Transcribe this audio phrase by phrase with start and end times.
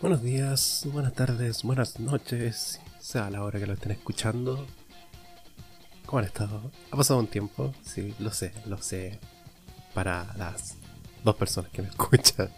[0.00, 4.66] Buenos días, buenas tardes, buenas noches, sea la hora que lo estén escuchando.
[6.06, 6.70] ¿Cómo han estado?
[6.90, 7.74] ¿Ha pasado un tiempo?
[7.82, 9.18] Sí, lo sé, lo sé.
[9.92, 10.76] Para las
[11.22, 12.48] dos personas que me escuchan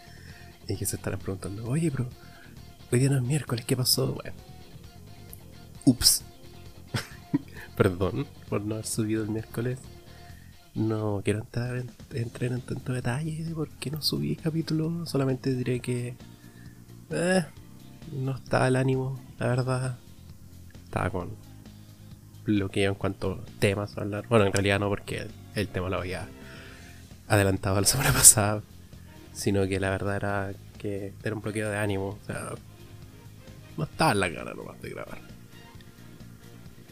[0.69, 2.07] y que se estarán preguntando, oye, bro,
[2.93, 4.13] hoy día no es miércoles, ¿qué pasó?
[4.13, 4.37] Bueno,
[5.83, 6.23] ups.
[7.75, 9.79] Perdón por no haber subido el miércoles.
[10.75, 15.05] No quiero entrar en, entrar en tanto detalle de por qué no subí capítulo.
[15.05, 16.15] Solamente diré que
[17.11, 17.45] eh,
[18.11, 19.97] no estaba el ánimo, la verdad.
[20.85, 21.31] Estaba con
[22.45, 24.27] bloqueo en cuanto a temas a hablar.
[24.27, 26.27] Bueno, en realidad no, porque el, tema lo había
[27.27, 28.61] adelantado la semana pasada.
[29.33, 32.19] Sino que la verdad era que era un bloqueo de ánimo.
[32.21, 32.51] O sea,
[33.77, 35.19] no estaba en la cara nomás de grabar.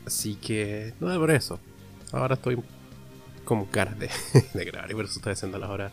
[0.05, 1.59] Así que, no es por eso.
[2.11, 2.61] Ahora estoy
[3.45, 4.09] con ganas de,
[4.53, 5.91] de grabar y por eso estoy haciendo la hora.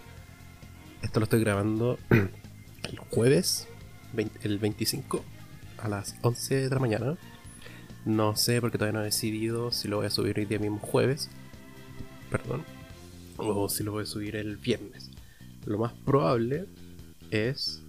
[1.02, 3.67] Esto lo estoy grabando el jueves
[4.42, 5.24] el 25
[5.78, 7.16] a las 11 de la mañana.
[8.04, 10.78] No sé porque todavía no he decidido si lo voy a subir hoy día mismo
[10.78, 11.30] jueves.
[12.30, 12.64] Perdón.
[13.36, 15.10] O si lo voy a subir el viernes.
[15.64, 16.66] Lo más probable
[17.30, 17.82] es.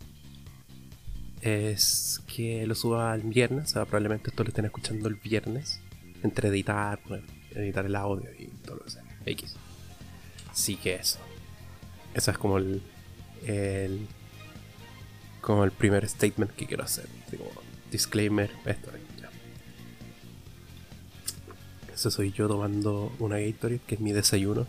[1.41, 3.65] Es que lo suba el viernes.
[3.65, 5.79] O sea, probablemente esto lo estén escuchando el viernes.
[6.21, 6.99] Entre editar,
[7.55, 9.03] editar el audio y todo lo que sea.
[9.25, 9.55] X.
[10.51, 11.19] Sí que eso.
[12.13, 12.81] Eso es como el,
[13.45, 14.07] el
[15.41, 17.07] como el primer statement que quiero hacer.
[17.29, 17.49] Como
[17.91, 19.29] disclaimer, esto ya.
[21.93, 24.67] Eso soy yo tomando una Gatorade, que es mi desayuno.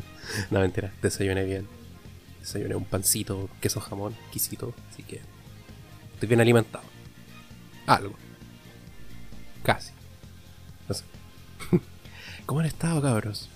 [0.50, 1.66] no, mentira, desayuné bien.
[2.40, 5.20] Desayuné un pancito, queso jamón, quisito, así que
[6.14, 6.84] estoy bien alimentado.
[7.86, 8.16] Algo.
[9.62, 9.92] Casi.
[10.88, 11.04] No sé.
[12.46, 13.48] ¿Cómo han estado, cabros?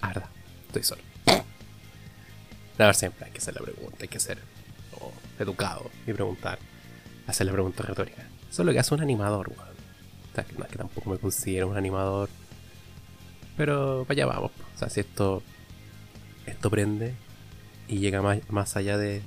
[0.00, 0.28] Arda,
[0.68, 1.05] estoy solo.
[2.78, 4.38] Ver, siempre hay que hacer la pregunta, hay que ser
[5.38, 6.58] educado y preguntar.
[7.26, 8.22] Hacer la pregunta retórica.
[8.50, 9.68] Eso es lo que hace un animador, weón.
[10.32, 12.28] O sea, que, que tampoco me considero un animador.
[13.56, 14.52] Pero para allá vamos.
[14.74, 15.42] O sea, si esto,
[16.46, 17.14] esto prende
[17.88, 19.22] y llega más, más allá de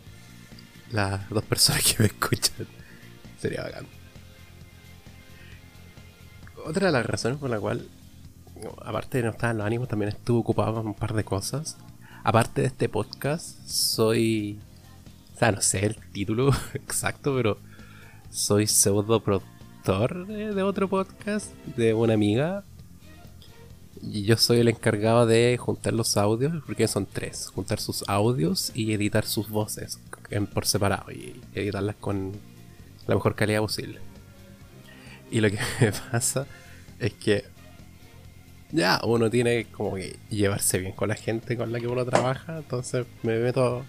[0.91, 2.68] las dos personas que me escuchan,
[3.40, 3.88] sería bacán.
[6.66, 7.88] Otra de las razones por la cual,
[8.85, 11.78] aparte de no estar en los ánimos, también estuve ocupado con un par de cosas
[12.24, 14.59] aparte de este podcast, soy.
[15.35, 17.57] O sea, no sé el título exacto, pero
[18.30, 22.63] soy pseudo productor de, otro podcast de una amiga.
[24.02, 28.72] Y yo soy el encargado de juntar los audios, porque son tres: juntar sus audios
[28.74, 30.00] y editar sus voces
[30.53, 32.34] por separado y editarlas con
[33.08, 34.00] la mejor calidad posible.
[35.31, 36.47] Y lo que me pasa
[37.00, 37.46] es que
[38.72, 42.57] ya uno tiene como que llevarse bien con la gente con la que uno trabaja,
[42.57, 43.84] entonces me meto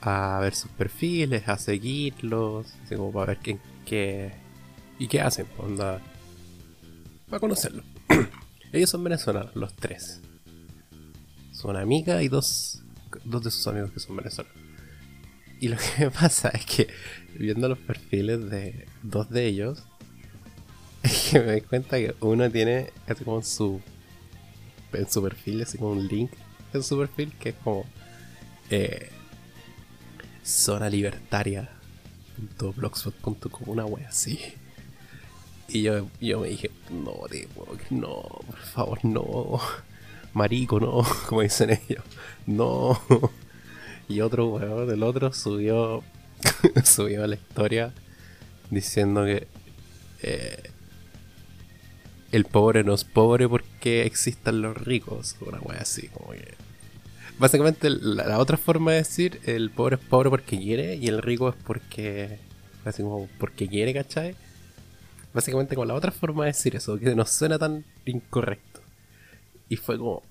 [0.00, 4.32] a ver sus perfiles, a seguirlos, como para ver qué, qué
[4.98, 6.00] y qué hacen, pues, onda,
[7.28, 7.84] para conocerlos.
[8.72, 10.20] Ellos son venezolanos, los tres.
[11.52, 12.82] Son amigas y dos,
[13.24, 14.56] dos de sus amigos que son venezolanos.
[15.60, 16.88] Y lo que me pasa es que
[17.38, 19.82] viendo los perfiles de dos de ellos,
[21.30, 23.80] que me doy cuenta que uno tiene así como su
[24.92, 26.30] en su perfil, así como un link
[26.72, 27.84] en su perfil que es como
[28.70, 29.10] eh,
[30.42, 31.70] zona libertaria
[32.76, 34.38] blogspot.com una wea así.
[35.68, 37.12] Y yo, yo me dije no
[37.90, 39.60] no por favor no.
[40.32, 42.04] Marico no como dicen ellos
[42.46, 43.00] no.
[44.08, 46.04] Y otro weón del otro subió
[46.84, 47.92] subió la historia
[48.70, 49.48] diciendo que
[50.22, 50.70] eh,
[52.36, 56.54] el pobre no es pobre porque existan los ricos, una wea así, como que...
[57.38, 61.48] Básicamente la, otra forma de decir, el pobre es pobre porque quiere y el rico
[61.48, 62.38] es porque...
[62.84, 64.36] Así como porque quiere, ¿cachai?
[65.32, 68.80] Básicamente como la otra forma de decir eso, que no suena tan incorrecto.
[69.70, 70.22] Y fue como...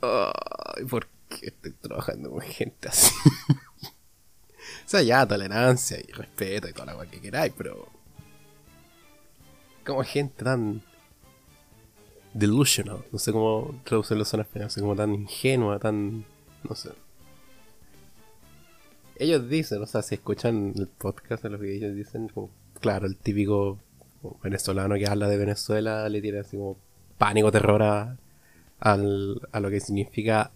[0.00, 3.12] Ay, ¿por qué estoy trabajando con gente así?
[3.82, 7.86] o sea, ya, tolerancia y respeto y toda la wea que queráis, pero...
[9.84, 10.82] Como gente tan
[12.34, 16.24] delusional, no sé cómo traducirlo en español, así como tan ingenua, tan,
[16.68, 16.90] no sé.
[19.16, 22.50] Ellos dicen, o sea, si escuchan el podcast los que ellos dicen, como,
[22.80, 23.78] claro, el típico
[24.42, 26.76] venezolano que habla de Venezuela le tiene así como
[27.16, 28.18] pánico, terror a,
[28.80, 30.50] a lo que significa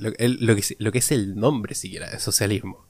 [0.00, 2.84] lo, que, lo que es el nombre siquiera de socialismo.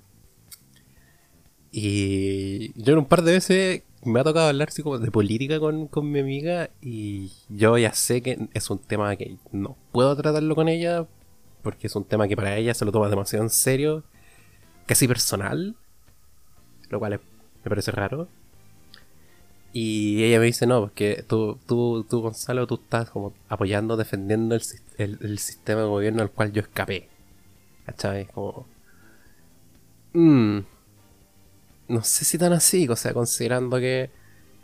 [1.70, 5.60] Y yo en un par de veces me ha tocado hablar así como de política
[5.60, 10.54] con, mi amiga y yo ya sé que es un tema que no puedo tratarlo
[10.54, 11.06] con ella
[11.62, 14.02] porque es un tema que para ella se lo toma demasiado en serio
[14.86, 15.76] casi personal,
[16.90, 17.20] lo cual
[17.64, 18.28] me parece raro.
[19.72, 24.54] Y ella me dice, no, porque tú, tú, tú Gonzalo, tú estás como apoyando, defendiendo
[24.54, 24.62] el,
[24.98, 27.08] el, sistema de gobierno al cual yo escapé.
[27.86, 28.26] ¿Cachai?
[28.26, 28.66] Como...
[30.12, 30.58] Mm,
[31.92, 34.10] no sé si tan así, o sea, considerando que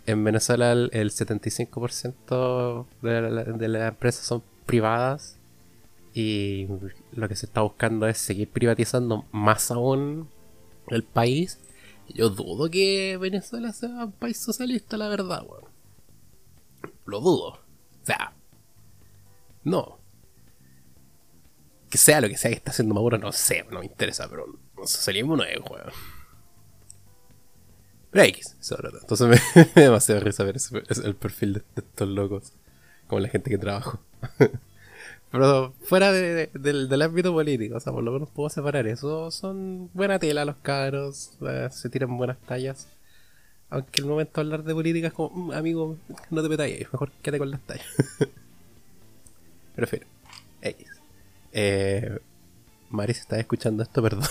[0.06, 5.38] en Venezuela el, 75% de, la, de las empresas son privadas
[6.14, 6.66] y
[7.12, 10.28] lo que se está buscando es seguir privatizando más aún
[10.88, 11.60] el país.
[12.08, 15.64] Yo dudo que Venezuela sea un país socialista, la verdad, weón.
[17.04, 17.48] Lo dudo.
[17.48, 18.32] O sea,
[19.64, 19.98] no.
[21.90, 24.46] Que sea lo que sea que está haciendo Maduro, no sé, no me interesa, pero
[24.86, 25.92] socialismo no es, weón.
[28.10, 28.56] Pero X,
[29.00, 30.56] Entonces me, da demasiado risa ver
[31.04, 32.52] el perfil de, estos locos.
[33.06, 34.00] Como la gente que trabajo.
[35.30, 39.30] Pero fuera del, ámbito político, o sea, por lo menos puedo separar eso.
[39.30, 42.88] Son buena tela los caros, eh, se tiran buenas tallas.
[43.70, 45.98] Aunque el momento de hablar de política es como, mm, amigo,
[46.30, 47.86] no te metáis, mejor quédate con las tallas.
[49.76, 50.06] Prefiero.
[50.62, 50.86] X.
[51.52, 52.18] Eh,
[52.90, 54.26] Mari, si estás escuchando esto, perdón.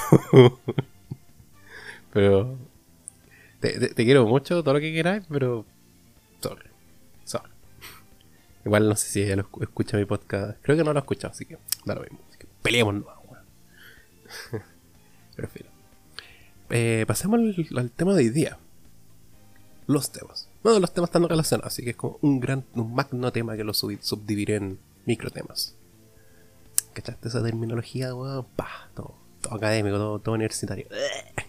[2.12, 2.58] Pero
[3.60, 5.66] te, quiero mucho, todo lo que queráis, pero.
[6.42, 6.70] Sorry.
[7.26, 7.50] Sorry.
[8.66, 10.58] Igual no sé si ella lo escucha mi podcast.
[10.62, 12.20] Creo que no lo ha escuchado, así que da lo mismo.
[12.30, 13.06] Así que peleemos, no,
[15.36, 15.70] Pero filo.
[16.70, 17.40] Eh, pasemos
[17.76, 18.58] al, tema de hoy día.
[19.88, 20.50] Los temas.
[20.64, 23.64] Bueno, los temas están relacionados, así que es como un gran, un magno tema que
[23.64, 25.76] lo subdividiré en microtemas.
[26.94, 28.46] ¿Cachaste esa terminología, weón?
[28.94, 30.88] Todo, todo académico, todo, todo universitario.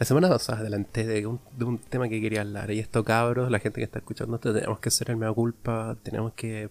[0.00, 2.70] La semana pasada adelanté de un, tema que quería hablar.
[2.70, 5.94] Y esto, cabros, la gente que está escuchando esto, tenemos que hacer el mea culpa.
[6.02, 6.70] Tenemos que.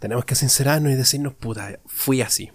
[0.00, 2.50] Tenemos que sincerarnos y decirnos, puta, fui así.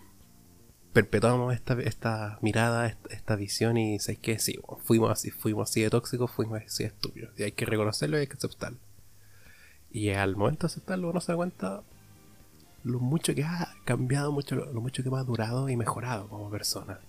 [0.92, 4.39] Perpetuamos esta, mirada, esta, visión y ¿sabes qué?
[4.39, 7.31] Sí, fuimos así, fuimos así de tóxicos, fuimos así de estúpidos.
[7.39, 8.80] Y hay que reconocerlo y hay que aceptarlo.
[9.89, 11.81] Y al momento de aceptarlo uno se da cuenta
[12.83, 17.00] lo mucho que ha cambiado, mucho, lo mucho que ha durado y mejorado como persona.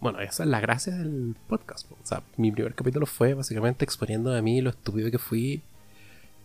[0.00, 1.90] Bueno, esa es la gracia del podcast.
[1.92, 5.62] O sea, mi primer capítulo fue básicamente exponiendo a mí lo estúpido que fui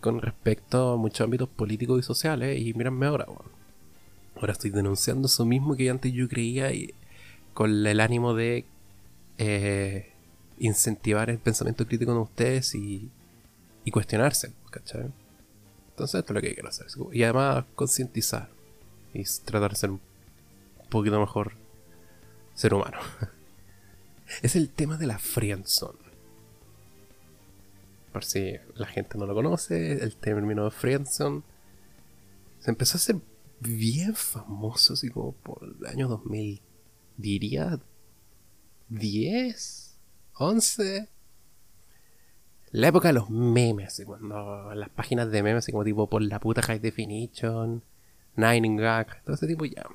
[0.02, 2.60] con respecto a muchos ámbitos políticos y sociales.
[2.60, 3.50] Y mírenme ahora, bueno.
[4.36, 6.94] Ahora estoy denunciando eso mismo que antes yo creía y
[7.54, 8.66] con el ánimo de
[9.38, 10.12] eh,
[10.60, 13.10] incentivar el pensamiento crítico en ustedes y,
[13.86, 15.14] y cuestionarse, ¿cachai?
[15.92, 16.88] Entonces esto es lo que quiero hacer.
[17.14, 18.50] Y además concientizar
[19.14, 20.02] y tratar de ser un
[20.90, 21.54] poquito mejor
[22.54, 22.98] ser humano.
[24.42, 26.06] es el tema de la friendzone.
[28.12, 31.44] Por si la gente no lo conoce, el término de friendzone
[32.60, 33.18] se empezó a hacer
[33.60, 36.62] bien famoso, así como por el año 2000,
[37.18, 37.80] diría
[38.90, 40.00] 10,
[40.34, 41.10] 11.
[42.72, 46.40] La época de los memes, cuando las páginas de memes, así como tipo por la
[46.40, 47.84] puta High Definition,
[48.36, 49.86] Nine Gag, todo ese tipo ya.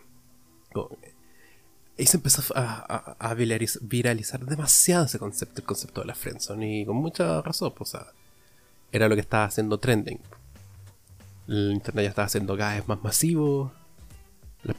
[2.00, 3.34] Y se empezó a,
[3.82, 7.98] viralizar demasiado ese concepto, el concepto de la friendzone, y con mucha razón, pues, o
[7.98, 8.06] sea,
[8.90, 10.18] era lo que estaba haciendo trending.
[11.46, 13.74] El internet ya estaba haciendo cada vez más masivo,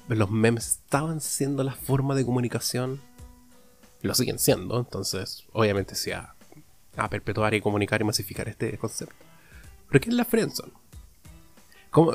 [0.07, 2.99] los memes estaban siendo la forma de comunicación,
[4.01, 6.33] lo siguen siendo, entonces, obviamente, se a,
[6.97, 9.13] a perpetuar y comunicar y masificar este concepto.
[9.89, 10.73] Pero ¿qué es la friendzone?
[11.91, 12.13] ¿Cómo,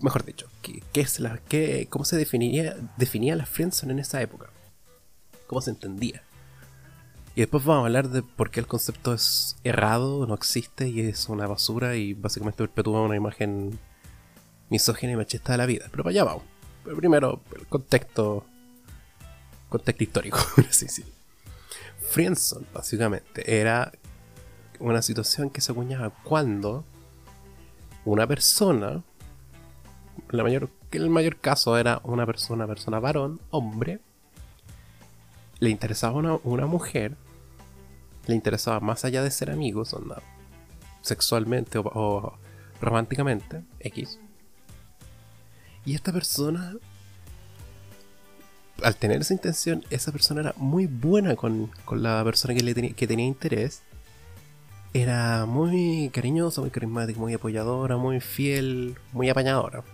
[0.00, 4.50] mejor dicho, ¿qué, es la, qué, ¿cómo se definía, definía la friendzone en esa época?
[5.46, 6.22] ¿Cómo se entendía?
[7.36, 11.00] Y después vamos a hablar de por qué el concepto es errado, no existe y
[11.00, 13.78] es una basura y básicamente perpetúa una imagen
[14.68, 15.86] misógina y machista de la vida.
[15.92, 16.42] Pero para allá vamos.
[16.82, 18.44] Pero primero, el contexto,
[19.68, 20.38] contexto histórico,
[20.68, 21.04] así sí.
[22.10, 23.92] Friendzone, básicamente, era
[24.80, 26.84] una situación que se acuñaba cuando
[28.04, 29.04] una persona
[30.32, 34.00] la mayor, el mayor caso era una persona, persona varón, hombre,
[35.60, 37.16] le interesaba una, una mujer,
[38.26, 40.22] le interesaba más allá de ser amigos, onda,
[41.02, 42.32] sexualmente o,
[42.80, 44.18] románticamente, X.
[45.84, 46.76] Y esta persona,
[48.82, 52.94] al tener esa intención, esa persona era muy buena con, la persona que, le tenía,
[52.94, 53.82] que tenía interés.
[54.94, 59.84] Era muy cariñosa, muy carismática, muy apoyadora, muy fiel, muy apañadora.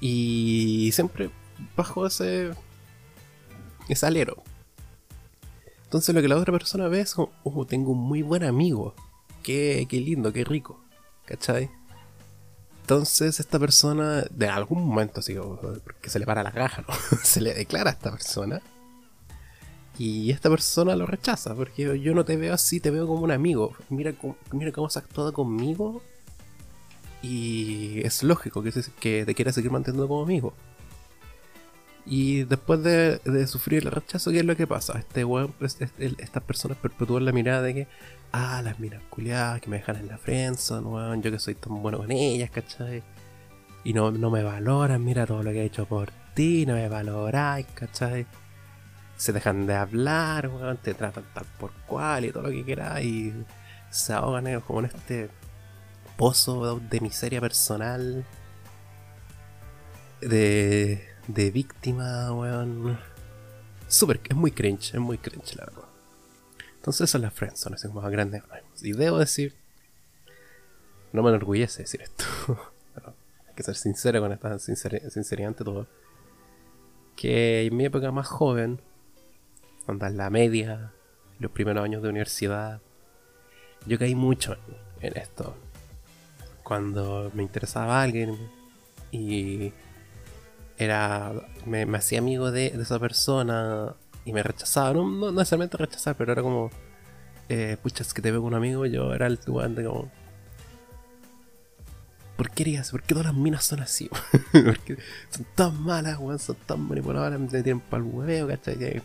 [0.00, 1.30] Y siempre
[1.76, 2.50] bajo ese,
[3.88, 4.42] ese alero.
[5.84, 8.94] Entonces lo que la otra persona ve es como, oh, tengo un muy buen amigo.
[9.42, 10.80] Qué, qué lindo, qué rico.
[11.24, 11.70] ¿Cachai?
[12.82, 15.36] Entonces esta persona, de algún momento, así
[16.00, 16.94] que se le para la caja, ¿no?
[17.22, 18.60] se le declara a esta persona.
[19.98, 23.30] Y esta persona lo rechaza, porque yo no te veo así, te veo como un
[23.30, 23.76] amigo.
[23.90, 24.14] Mira,
[24.50, 26.02] mira cómo has actuado conmigo.
[27.22, 30.54] Y es lógico que, que te quieras seguir manteniendo como amigo.
[32.06, 34.98] Y después de, sufrir el rechazo, ¿qué es lo que pasa?
[34.98, 35.24] Este
[35.60, 37.88] este, estas personas perpetúan la mirada de que,
[38.32, 41.82] ah, las minas culiadas que me dejan en la frenza, no, yo que soy tan
[41.82, 43.02] bueno con ellas, ¿cachai?
[43.84, 46.88] Y no, no me valoran, mira todo lo que he hecho por ti, no me
[46.88, 48.26] valoráis, ¿cachai?
[49.16, 53.02] Se dejan de hablar, weón, te tratan tal por cual y todo lo que quieras
[53.02, 53.32] y
[53.90, 55.28] se ahogan como en este
[56.20, 58.26] pozo de miseria personal
[60.20, 62.98] de de víctima, weón.
[63.88, 65.88] Súper, es muy cringe, es muy cringe, la verdad.
[66.76, 68.42] Entonces, eso es la friendzone, es más grande.
[68.82, 69.54] Y debo decir,
[71.12, 72.24] no me enorgullece decir esto.
[73.48, 75.86] hay que ser sincero con esta sinceridad ante todo.
[77.16, 78.80] Que en mi época más joven,
[79.84, 80.92] cuando en la media,
[81.38, 82.80] los primeros años de universidad,
[83.86, 84.56] yo caí mucho
[85.00, 85.56] en esto.
[86.70, 88.38] Cuando me interesaba alguien
[89.10, 89.72] y
[90.78, 91.32] era
[91.66, 96.42] me, hacía amigo de, esa persona y me rechazaba, no, no, necesariamente rechazar, pero era
[96.42, 96.70] como,
[97.48, 100.12] eh, pucha, es que te veo con un amigo, yo era el de como,
[102.36, 102.92] ¿por qué harías?
[102.92, 104.08] ¿Por qué todas las minas son así?
[104.52, 104.96] Porque
[105.28, 109.02] son tan malas, weón, son tan manipuladoras, me tienen para el hueveo, ¿cachai?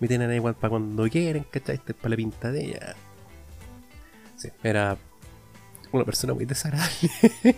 [0.00, 1.76] me tienen igual para cuando quieren, ¿cachai?
[1.76, 2.96] Este para la pinta de ella.
[4.36, 4.98] Sí, era
[5.92, 7.10] una persona muy desagradable.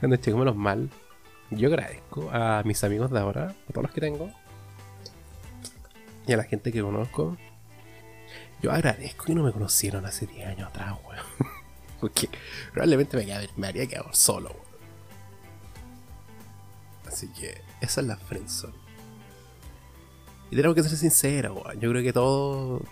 [0.00, 0.90] cuando los mal,
[1.50, 4.30] yo agradezco a mis amigos de ahora, a todos los que tengo,
[6.26, 7.36] y a la gente que conozco.
[8.62, 11.24] Yo agradezco que no me conocieron hace 10 años atrás, weón.
[12.00, 12.28] Porque
[12.72, 14.72] probablemente me, me haría quedar solo, weón.
[17.08, 18.74] Así que esa es la friendzone.
[20.50, 21.80] Y tenemos que ser sinceros, weón.
[21.80, 22.82] Yo creo que todos,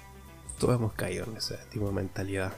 [0.59, 2.52] todos hemos caído en ese tipo de mentalidad.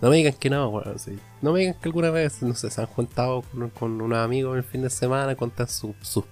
[0.00, 1.18] No me digan que no, bueno, sí.
[1.42, 4.56] No me digan que alguna vez, no sé, se han juntado con, con unos amigos
[4.56, 6.24] el fin de semana, contan sus sus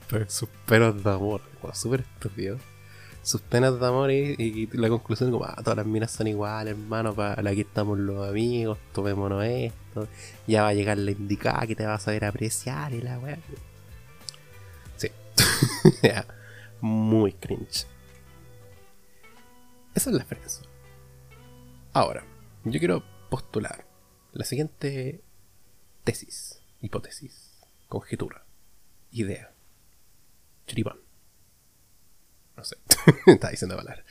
[0.66, 1.40] peros de amor.
[1.60, 2.58] Bueno, súper estúpido.
[3.22, 7.12] Sus penas de amor y, la conclusión como, ah, todas las minas son iguales, hermano,
[7.12, 10.06] para aquí estamos los amigos, tomémonos esto,
[10.46, 13.36] ya va a llegar la indicada que te vas a ver apreciar y la weá.
[14.96, 15.10] Sí.
[16.80, 17.86] Muy cringe.
[19.92, 20.64] Esa es la experiencia.
[21.92, 22.22] Ahora,
[22.62, 23.86] yo quiero postular
[24.32, 25.22] la siguiente
[26.04, 28.44] tesis, hipótesis, conjetura,
[29.10, 29.52] idea,
[30.66, 30.98] chiripán.
[32.56, 32.76] No sé,
[33.26, 34.04] está diciendo hablar.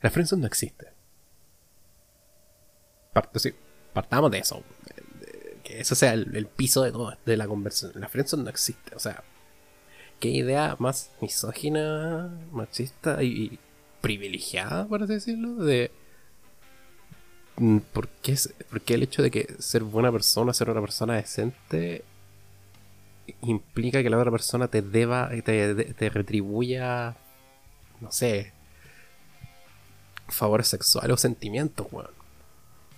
[0.00, 0.92] La friendzone no existe.
[3.36, 3.54] sí,
[3.92, 4.62] partamos de eso.
[5.62, 8.00] Que eso sea el, piso de todo, de la conversación.
[8.00, 8.94] La friendzone no existe.
[8.94, 9.22] O sea,
[10.20, 13.58] qué idea más misógina, machista y
[14.00, 15.90] privilegiada, por así decirlo, de
[17.56, 18.36] Mm, ¿por qué,
[18.88, 22.04] el hecho de que ser buena persona, ser una persona decente,
[23.42, 27.16] implica que la otra persona te deba, te, te retribuya,
[28.00, 28.52] no sé,
[30.28, 32.10] favores sexuales o sentimientos, weón?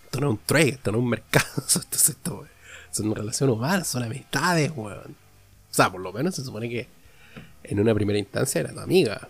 [0.04, 2.46] Esto no es un trade, esto no es un mercado, esto, esto,
[2.92, 5.16] es una relación humana, son amistades, weón.
[5.70, 6.88] O sea, por lo menos se supone que
[7.64, 9.28] en una primera instancia era tu amiga.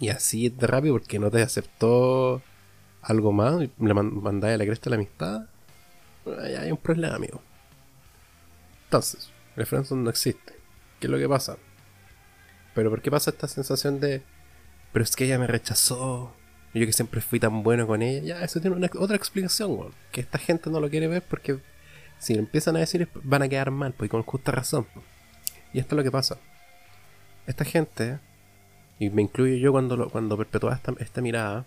[0.00, 2.42] Y así de rápido porque no te aceptó
[3.02, 5.46] algo más, le mandáis a la cresta la amistad,
[6.40, 7.42] ahí hay un problema, amigo.
[8.84, 10.54] Entonces, el friendzone no existe.
[11.00, 11.56] ¿Qué es lo que pasa?
[12.74, 14.22] Pero ¿por qué pasa esta sensación de,
[14.92, 16.32] pero es que ella me rechazó,
[16.74, 18.22] yo que siempre fui tan bueno con ella?
[18.22, 19.92] Ya, eso tiene una, otra explicación.
[20.10, 21.58] Que esta gente no lo quiere ver porque
[22.18, 24.86] si empiezan a decir van a quedar mal, pues, y con justa razón.
[25.72, 26.38] Y esto es lo que pasa.
[27.46, 28.20] Esta gente,
[28.98, 31.66] y me incluyo yo cuando, cuando perpetuaba esta, esta mirada,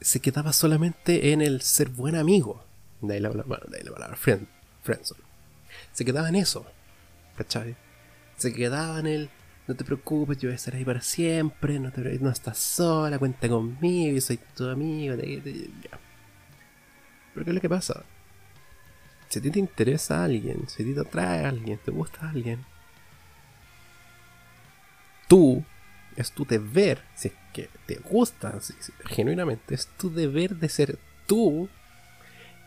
[0.00, 2.64] se quedaba solamente en el ser buen amigo.
[3.00, 4.46] De ahí la, palabra friend,
[4.82, 5.22] friendzone.
[5.92, 6.66] Se quedaba en eso.
[7.36, 7.76] ¿Cachai?
[8.36, 9.30] Se quedaba en el
[9.70, 11.92] no te preocupes, yo voy a estar ahí para siempre, no,
[12.28, 15.14] estás sola, cuenta conmigo, yo soy tu amigo.
[15.16, 18.02] Pero ¿qué es lo que pasa?
[19.28, 21.92] Si a ti te interesa a alguien, si a ti te atrae a alguien, te
[21.92, 22.64] gusta alguien,
[25.28, 25.64] tú
[26.16, 28.58] es tu deber, si es que te gusta,
[29.06, 31.68] genuinamente, es tu deber de ser tú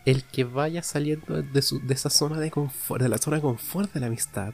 [0.05, 1.59] el que vaya saliendo de,
[1.89, 4.53] esa zona de confort, de la zona de confort de la amistad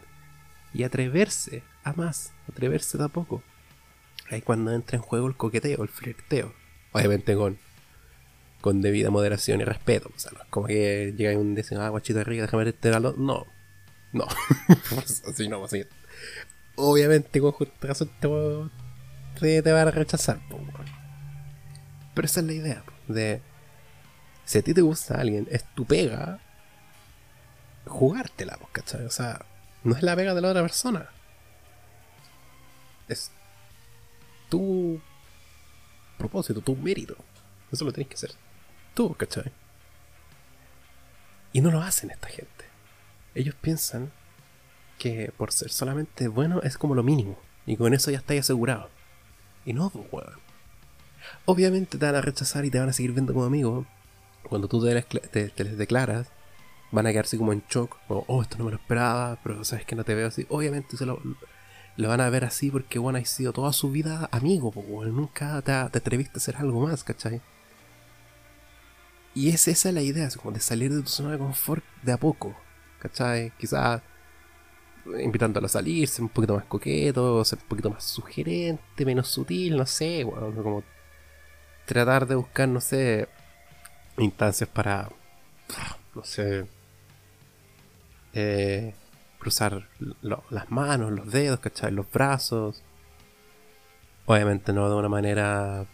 [0.73, 3.41] y atreverse a más, atreverse de a poco.
[4.29, 6.53] Ahí cuando entra en juego el coqueteo, el flirteo,
[6.91, 7.57] obviamente con
[8.61, 10.11] con debida moderación y respeto.
[10.15, 13.47] O sea, no es como que llega un dice, ah, guachito rica, déjame verte No,
[14.11, 14.27] no.
[15.27, 15.83] así no, así.
[16.81, 18.09] Obviamente, con justa razón
[19.39, 20.39] te, te a rechazar,
[22.13, 23.41] Pero esa es la idea, de
[24.45, 26.39] si a ti te gusta alguien, es tu pega
[27.85, 29.05] jugártela, ¿cachai?
[29.05, 29.45] O sea,
[29.83, 31.09] no es la pega de la otra persona.
[33.09, 33.31] Es
[34.47, 35.01] tu
[36.17, 37.17] propósito, tu mérito.
[37.71, 38.31] Eso lo tienes que hacer
[38.93, 39.51] tú, ¿cachai?
[41.51, 42.65] Y no lo hacen esta gente.
[43.35, 44.11] Ellos piensan
[44.99, 47.39] que por ser solamente bueno es como lo mínimo.
[47.65, 48.89] Y con eso ya estáis asegurado.
[49.65, 50.39] Y no, pues, weón.
[51.45, 53.85] Obviamente te van a rechazar y te van a seguir viendo como amigo,
[54.43, 56.27] cuando tú te les, declaras,
[56.91, 59.85] van a quedarse como en shock, como, oh, esto no me lo esperaba, pero sabes
[59.85, 60.45] que no te veo así.
[60.49, 61.21] Obviamente se lo,
[61.97, 65.71] van a ver así porque, bueno, has sido toda su vida amigo, porque nunca te,
[65.71, 67.41] atreviste a hacer algo más, ¿cachai?
[69.35, 72.17] Y es esa la idea, como de salir de tu zona de confort de a
[72.17, 72.55] poco,
[72.99, 73.51] ¿cachai?
[73.59, 74.01] Quizás
[75.21, 79.77] invitándolo a salir, ser un poquito más coqueto, ser un poquito más sugerente, menos sutil,
[79.77, 80.83] no sé, bueno, como
[81.85, 83.27] tratar de buscar, no sé,
[84.17, 85.09] instancias para,
[86.15, 86.65] no sé,
[88.33, 88.93] eh,
[89.39, 89.87] cruzar
[90.51, 91.91] las manos, los dedos, ¿cachai?
[91.91, 92.83] Los brazos.
[94.25, 95.87] Obviamente no de una manera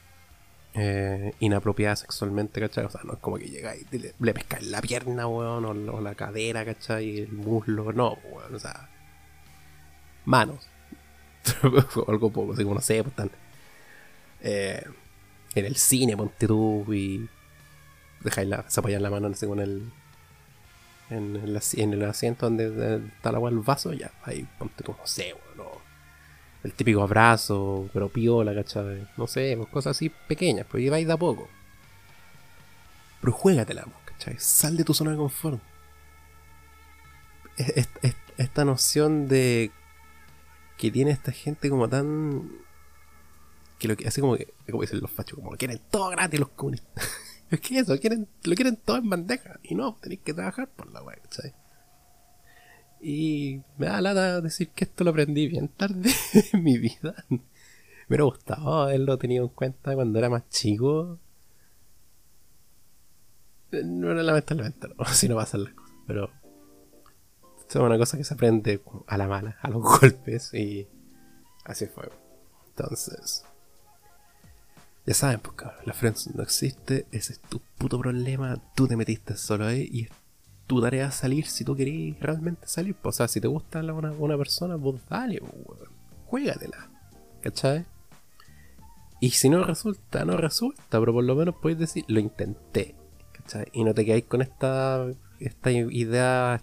[0.74, 2.86] eh, inapropiada sexualmente, ¿cachai?
[2.86, 6.02] O sea, no es como que llegáis y le, le pescáis la pierna, weón, o,
[6.02, 7.20] la cadera, ¿cachai?
[7.20, 8.90] El muslo, no, weón, o sea,
[10.26, 10.68] manos.
[12.08, 13.32] algo poco, así como no sé, pues están
[14.42, 14.84] eh,
[15.54, 17.30] en el cine, ponte tú y
[18.22, 18.66] dejáis la,
[19.00, 19.92] la mano el,
[21.10, 25.06] en el, en el asiento donde está la el vaso, ya, ahí ponte tú, no
[25.06, 25.72] sé, bueno,
[26.64, 29.08] el típico abrazo, pero piola, ¿cachai?
[29.18, 31.48] No sé, pues cosas así pequeñas, pero lleváis de a poco.
[33.22, 34.36] Pero juégatela, pues, ¿cachai?
[34.40, 35.62] Sal de tu zona de confort.
[38.38, 39.72] esta noción de
[40.78, 42.52] que tiene esta gente como tan
[43.80, 46.40] que lo que hace como que como dicen los fachos como que quieren todo gratis
[46.40, 47.10] los comunistas
[47.52, 49.60] Es que eso, quieren, lo quieren todo en bandeja.
[49.64, 51.54] Y no, tenéis que trabajar por la web, ¿sabes?
[53.02, 56.12] Y me da lata decir que esto lo aprendí bien tarde
[56.54, 57.14] en mi vida.
[57.30, 57.40] Me
[58.08, 61.20] hubiera gustado haberlo tenido en cuenta cuando era más chico.
[63.72, 65.96] No era lamentablemente, no, así no pasan las cosas.
[66.08, 66.32] Pero
[67.68, 70.54] es una cosa que se aprende a la mala, a los golpes.
[70.54, 70.88] Y
[71.66, 72.10] así fue.
[72.70, 73.46] Entonces,
[75.06, 78.98] ya saben, pues cabrón, la friendzone no existe, ese es tu puto problema, tú te
[78.98, 80.10] metiste solo ahí y es
[80.68, 82.96] tu tarea salir si tú querés realmente salir.
[82.96, 85.80] Pues, o sea, si te gusta una, una persona, pues dale, pues,
[86.28, 86.90] juégatela,
[87.42, 87.86] ¿cachai?
[89.20, 92.96] Y si no resulta, no resulta, pero por lo menos puedes decir, lo intenté,
[93.32, 93.68] ¿cachai?
[93.74, 95.06] Y no te quedáis con esta,
[95.40, 96.62] esta idea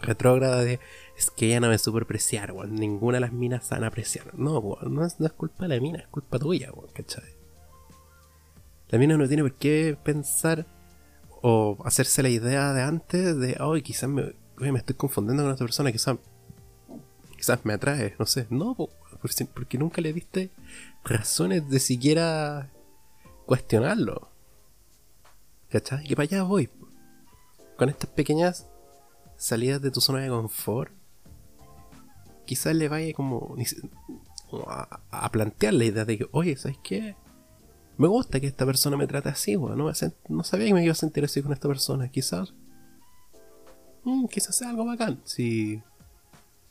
[0.00, 0.80] retrógrada de
[1.16, 1.76] es que ella no me
[2.52, 2.74] weón.
[2.74, 4.38] Ninguna de las minas saben apreciar.
[4.38, 7.24] No, no es, culpa de la mina, es culpa tuya, weón, ¿cachai?
[8.88, 10.66] La mina no tiene por qué pensar
[11.42, 15.66] o hacerse la idea de antes de, ay, quizás me, me estoy confundiendo con otra
[15.66, 16.16] persona, quizás,
[17.36, 18.46] quizás me atrae, no sé.
[18.50, 18.76] No,
[19.54, 20.50] porque nunca le diste
[21.04, 22.70] razones de siquiera
[23.46, 24.30] cuestionarlo.
[25.70, 26.04] ¿Cachai?
[26.10, 26.70] Y para allá voy.
[27.76, 28.66] Con estas pequeñas
[29.38, 30.92] salidas de tu zona de confort,
[32.44, 33.56] quizás le vaya como,
[34.66, 37.16] a, a plantear la idea de que, oye, ¿sabes qué?
[37.98, 39.76] Me gusta que esta persona me trate así, weón.
[39.76, 42.08] No, sabía que me iba a sentir así con esta persona.
[42.08, 42.54] Quizás.
[44.04, 45.20] Mm, quizás sea algo bacán.
[45.24, 45.82] Si.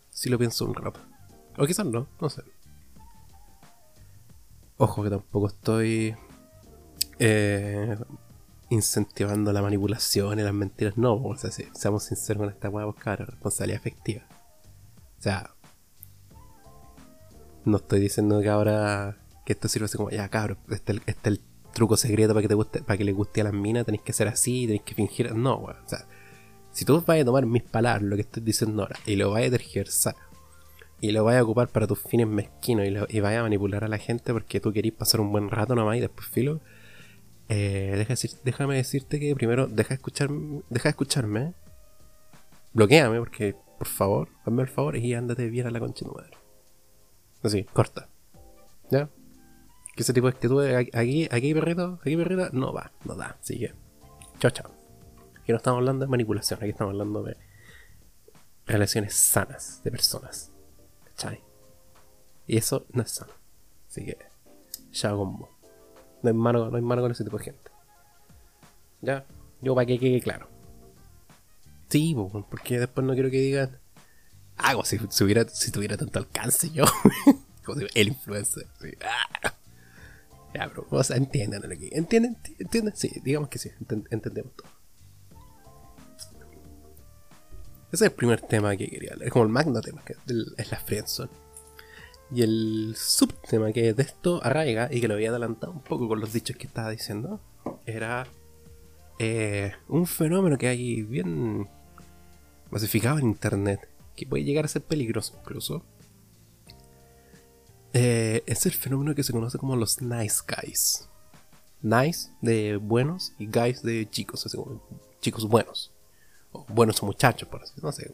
[0.10, 1.02] Si lo pienso un rato.
[1.58, 2.44] O quizás no, no sé.
[4.78, 6.16] Ojo que tampoco estoy.
[7.20, 7.98] Eh,
[8.70, 10.98] incentivando la manipulación y las mentiras.
[10.98, 14.24] No, o sea, si, seamos sinceros con esta weá, buscar responsabilidad efectiva.
[15.18, 15.54] O sea.
[17.66, 21.38] No estoy diciendo que ahora que esto sirve así como, ya cabrón, este, este, es
[21.38, 21.42] el
[21.74, 24.14] truco secreto para que te guste, para que le guste a las minas, tenéis que
[24.14, 25.34] ser así, tenéis que fingir.
[25.36, 25.56] No.
[25.56, 26.08] O sea,
[26.72, 29.46] si tú vas a tomar mis palabras, lo que estoy diciendo ahora, y lo vas
[29.46, 30.16] a tergiversar,
[31.00, 33.84] y lo vas a ocupar para tus fines mezquinos, y, lo, y vas a manipular
[33.84, 36.60] a la gente porque tú querís pasar un buen rato nomás y después filo.
[37.50, 38.06] Eh,
[38.44, 40.30] déjame decirte que primero deja de, escuchar,
[40.70, 41.54] deja de escucharme,
[42.74, 46.38] bloqueame porque, por favor, hazme el favor y ándate bien a la concha de.
[47.44, 48.10] Así, corta.
[48.90, 49.10] ¿Ya?
[49.98, 53.36] que ese tipo de actitud aquí, aquí perrito, aquí perrita, no va, no da.
[53.42, 53.74] Así que,
[54.40, 54.72] chao, chao.
[55.42, 57.36] Aquí no estamos hablando de manipulación, aquí estamos hablando de
[58.68, 60.52] relaciones sanas de personas.
[61.04, 61.42] ¿Cachai?
[62.46, 63.34] Y eso no es sano.
[63.88, 64.20] Así que,
[64.92, 65.50] chao con vos.
[66.24, 67.72] No hay mano, no hay mano con ese tipo de gente.
[69.02, 69.26] Ya,
[69.62, 70.50] yo para que quede claro.
[71.90, 72.16] Sí,
[72.50, 73.80] porque después no quiero que digan.
[74.58, 76.86] Ah, como si, hubiera, si tuviera tanto alcance yo.
[77.66, 78.68] como si el influencer.
[79.04, 79.54] Ah.
[80.54, 81.90] Ya, bro, o sea, entiendan aquí.
[81.92, 82.38] ¿Entienden?
[82.58, 82.96] ¿Entienden?
[82.96, 83.70] Sí, digamos que sí,
[84.10, 84.68] entendemos todo.
[87.92, 89.28] Ese es el primer tema que quería hablar.
[89.28, 90.16] Es como el magno tema, que
[90.58, 91.32] es la friendzone.
[92.32, 96.20] Y el subtema que de esto arraiga, y que lo había adelantado un poco con
[96.20, 97.40] los dichos que estaba diciendo,
[97.86, 98.28] era
[99.20, 101.70] eh, un fenómeno que hay bien
[102.70, 105.84] masificado en internet, que puede llegar a ser peligroso incluso.
[107.94, 111.10] Eh, es el fenómeno que se conoce como los nice guys.
[111.82, 114.84] Nice de buenos y guys de chicos, así como
[115.22, 115.94] chicos buenos.
[116.52, 118.14] O buenos muchachos, por así no sé.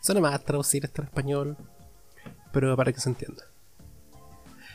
[0.00, 1.56] Suena más traducir esto en español,
[2.52, 3.44] pero para que se entienda.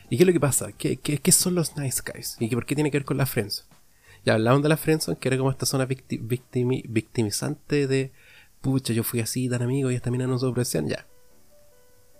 [0.10, 0.72] ¿Y qué es lo que pasa?
[0.72, 2.36] ¿Qué, qué, son los nice guys?
[2.40, 3.70] ¿Y por qué tiene que ver con la friendzone?
[4.26, 8.12] Ya hablaban de la friendzone, que era como esta zona victimizante de
[8.62, 11.06] pucha, yo fui así, tan amigo y esta mina no se ya.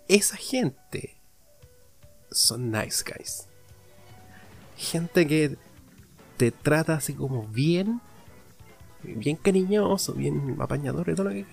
[0.08, 1.16] Esa gente
[2.32, 3.48] son nice guys.
[4.76, 5.58] Gente que
[6.38, 8.02] te trata así como bien,
[9.04, 11.46] bien cariñoso, bien apañador y todo lo que.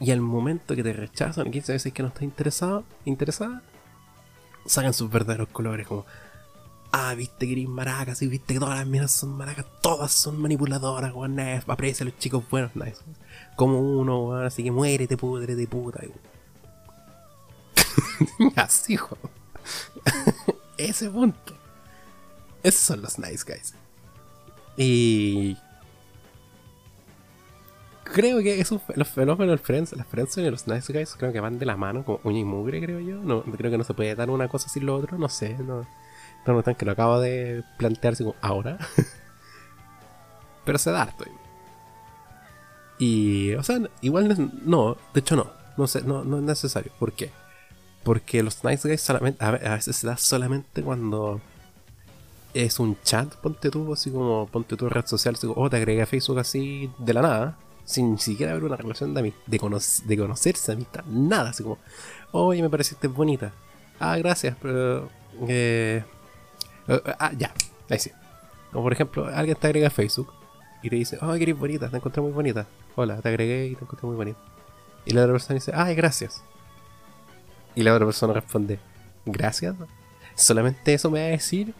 [0.00, 3.62] Y al momento que te rechazan, 15 veces que no estás interesado, interesada,
[4.66, 6.06] sacan sus verdaderos colores como,
[6.92, 10.40] ah, viste que eres maracas y viste que todas las minas son maracas, todas son
[10.40, 12.98] manipuladoras, weón, aprecia a los chicos buenos, nice.
[13.56, 16.00] Como uno, así que muere, te pudre de puta.
[18.56, 19.18] así, hijo.
[20.78, 21.56] Ese punto.
[22.62, 23.74] Esos son los nice guys.
[24.76, 25.56] Y
[28.12, 31.58] creo que esos, los fenómenos Friends, las Friends y los Nice Guys creo que van
[31.58, 33.16] de la mano como uña y mugre, creo yo.
[33.16, 35.86] No, creo que no se puede dar una cosa sin lo otro, no sé, no.
[36.46, 38.78] No, no que lo acabo de plantearse como ahora.
[40.64, 41.24] Pero se da harto.
[42.98, 46.92] Y, o sea, igual no, de hecho no, no, sé, no, no es necesario.
[46.98, 47.30] ¿Por qué?
[48.02, 51.40] Porque los nice guys solamente, a, veces se da solamente cuando
[52.54, 55.76] es un chat, ponte tú, así como ponte tu red social, así como, oh, te
[55.76, 60.16] agregué a Facebook así de la nada, sin siquiera haber una relación de, de, de
[60.18, 61.78] conocerse, amistad, nada, así como,
[62.32, 63.50] oye, me pareciste bonita.
[63.98, 65.08] Ah, gracias, pero...
[65.48, 66.04] Eh,
[66.86, 67.54] eh, ah, ya,
[67.88, 68.10] ahí sí.
[68.72, 70.30] Como por ejemplo, alguien te agrega a Facebook
[70.82, 72.66] y te dice, oh, que eres bonita, te encontré muy bonita.
[72.94, 74.38] Hola, te agregué y te encontré muy bonita.
[75.06, 76.44] Y la otra persona dice, ay, gracias.
[77.74, 78.78] Y la otra persona responde,
[79.24, 79.74] gracias.
[80.34, 81.72] Solamente eso me va a decir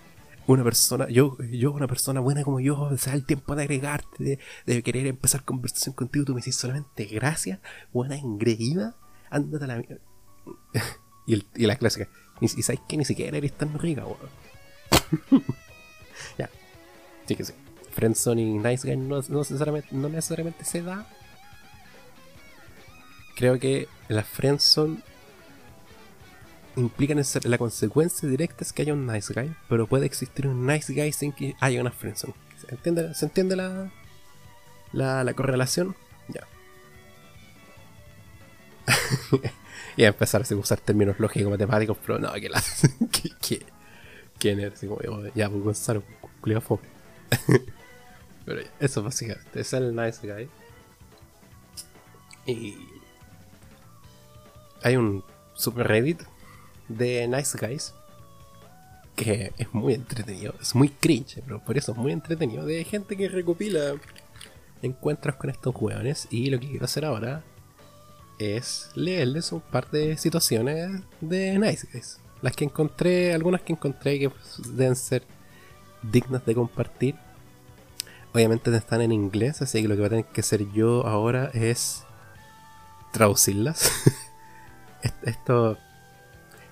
[0.49, 4.39] una persona, yo, yo, una persona buena como yo, o sea, el tiempo de agregarte,
[4.65, 7.61] de, querer empezar conversación contigo, tú me dices solamente gracias,
[7.93, 8.97] buena engreída,
[9.29, 9.85] ándate a la
[11.27, 12.09] y, el, y la clásica,
[12.41, 15.43] y, sabes que ni siquiera eres tan rica, weón.
[16.39, 16.49] ya,
[17.27, 17.53] sí que sí.
[17.93, 21.07] Friendzone y Nice Guy no, necesariamente, no necesariamente se da.
[23.37, 25.03] Creo que la Friendzone
[26.79, 27.15] implica
[27.45, 31.13] la consecuencia directa es que haya un Nice Guy, pero puede existir un Nice Guy
[31.13, 32.35] sin que haya una Friendzone.
[32.57, 33.91] ¿Se entiende, ¿se entiende la,
[34.93, 35.95] la, correlación?
[36.29, 36.47] Ya.
[39.97, 42.63] y a empezar a usar términos lógicos matemáticos, pero no, que la.
[43.13, 43.67] que, que,
[44.39, 44.81] ¿Quién eres?
[44.81, 44.99] Como,
[45.35, 46.03] ya, pues Gonzalo,
[46.41, 46.81] culiado
[48.45, 50.49] pero eso básicamente, es el nice guy.
[52.47, 52.79] Y
[54.83, 55.23] hay un
[55.55, 56.23] subreddit
[56.89, 57.95] de nice guys
[59.17, 62.65] que es muy entretenido, es muy cringe, pero por eso es muy entretenido.
[62.65, 63.95] De gente que recopila
[64.81, 66.29] encuentros con estos hueones.
[66.31, 67.43] Y lo que quiero hacer ahora
[68.39, 72.21] es leerles un par de situaciones de nice guys.
[72.43, 74.31] Las que encontré, algunas que encontré que
[74.69, 75.25] deben ser
[76.03, 77.17] dignas de compartir
[78.33, 81.51] obviamente están en inglés, así que lo que va a tener que hacer yo ahora
[81.55, 82.05] es
[83.13, 83.91] traducirlas.
[85.23, 85.79] Esto,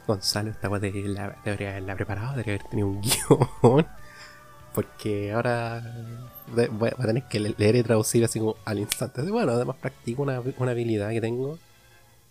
[0.07, 3.01] Gonzalo, esta cosa debería haberla preparado, debería haber tenido un
[3.61, 3.87] guion.
[4.75, 5.83] Porque ahora
[6.71, 9.23] voy a tener que leer y traducir así como al instante.
[9.23, 11.59] Bueno, además practico una, una habilidad que tengo,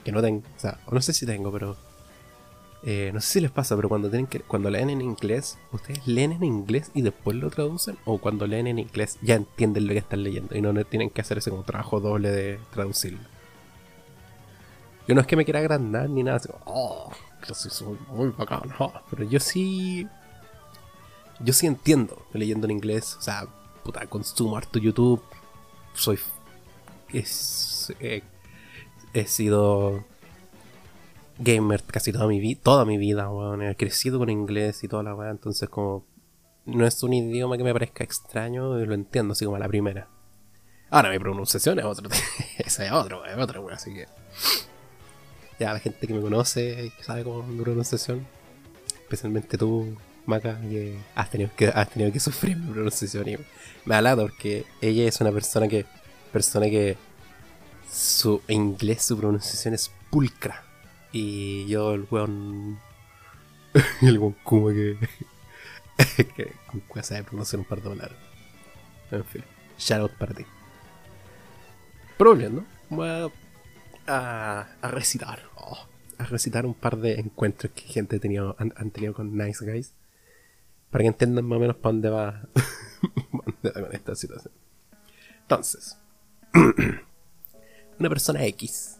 [0.03, 1.75] que no tengo, o sea, no sé si tengo, pero
[2.87, 6.05] eh, no sé si les pasa, pero cuando tienen que, cuando leen en inglés, ustedes
[6.05, 9.93] leen en inglés y después lo traducen, o cuando leen en inglés ya entienden lo
[9.93, 13.27] que están leyendo y no tienen que hacer ese como trabajo doble de traducirlo.
[15.07, 17.11] Yo no es que me quiera agrandar ni nada, así oh,
[17.47, 18.73] yo soy muy bacán,
[19.09, 20.07] pero yo sí,
[21.39, 23.47] yo sí entiendo leyendo en inglés, o sea,
[23.83, 25.21] puta, consumo harto YouTube,
[25.93, 26.19] soy,
[27.13, 28.23] es, eh,
[29.13, 30.03] he sido
[31.37, 33.61] gamer casi toda mi vida, toda mi vida, weón.
[33.61, 36.05] He crecido con inglés y toda la weá, entonces como
[36.65, 40.07] no es un idioma que me parezca extraño lo entiendo así como a la primera.
[40.89, 42.09] Ahora mi pronunciación es otro.
[42.57, 44.07] Esa es otro, es otro, así que.
[45.59, 48.25] Ya la gente que me conoce y sabe cómo es mi pronunciación.
[49.01, 53.29] Especialmente tú, Maca, que has tenido que, has tenido que sufrir mi pronunciación.
[53.29, 53.37] Y
[53.85, 55.85] me alado porque ella es una persona que.
[56.33, 56.97] persona que.
[57.89, 60.63] su inglés, su pronunciación es pulcra.
[61.11, 62.79] Y yo, el weón.
[64.01, 64.97] el weón como que.
[66.35, 68.17] que sabe pronunciar un par de palabras.
[69.11, 69.43] En fin,
[69.77, 70.45] shout out para ti.
[72.17, 72.35] Pero
[72.89, 73.31] voy
[74.07, 75.39] a, a, recitar.
[75.55, 75.77] Oh,
[76.17, 79.93] a recitar un par de encuentros que gente ha tenido, han, tenido con Nice Guys.
[80.89, 82.47] Para que entiendan más o menos para dónde va,
[83.31, 84.53] dónde va con esta situación.
[85.41, 85.97] Entonces,
[87.99, 88.99] una persona X.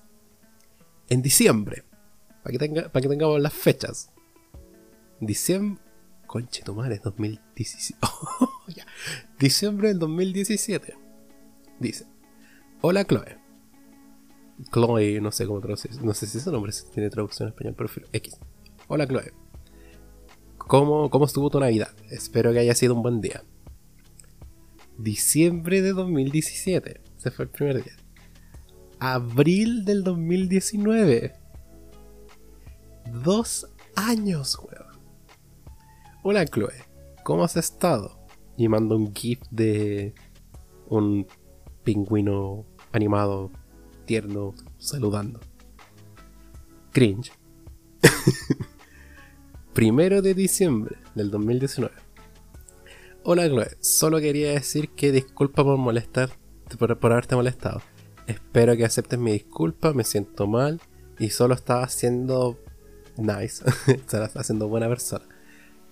[1.09, 1.83] En diciembre.
[2.43, 4.11] Para que, tenga, para que tengamos las fechas.
[5.19, 5.81] Diciembre.
[6.27, 7.99] Conche tu madre, 2017.
[9.39, 10.95] Diciembre del 2017.
[11.79, 12.07] Dice.
[12.81, 13.44] Hola Chloe.
[14.71, 16.01] Chloe, no sé cómo traducir.
[16.03, 18.37] No sé si ese nombre tiene traducción en español, pero X.
[18.87, 19.33] Hola Chloe.
[20.57, 21.89] ¿Cómo, ¿Cómo estuvo tu Navidad?
[22.09, 23.43] Espero que haya sido un buen día.
[24.97, 27.01] Diciembre de 2017.
[27.17, 27.93] Ese fue el primer día.
[28.99, 31.33] Abril del 2019.
[33.23, 34.99] Dos años, weón.
[36.23, 36.73] Hola Chloe.
[37.23, 38.17] ¿Cómo has estado?
[38.57, 40.15] Y mando un GIF de
[40.87, 41.27] un
[41.83, 43.51] pingüino animado,
[44.05, 45.39] tierno, saludando.
[46.91, 47.31] Cringe.
[49.73, 51.93] Primero de diciembre del 2019.
[53.23, 56.29] Hola Chloe, solo quería decir que disculpa por molestar,
[56.77, 57.81] por, por haberte molestado.
[58.27, 60.79] Espero que aceptes mi disculpa, me siento mal
[61.19, 62.59] y solo estaba siendo
[63.17, 65.25] nice, estaba haciendo buena persona.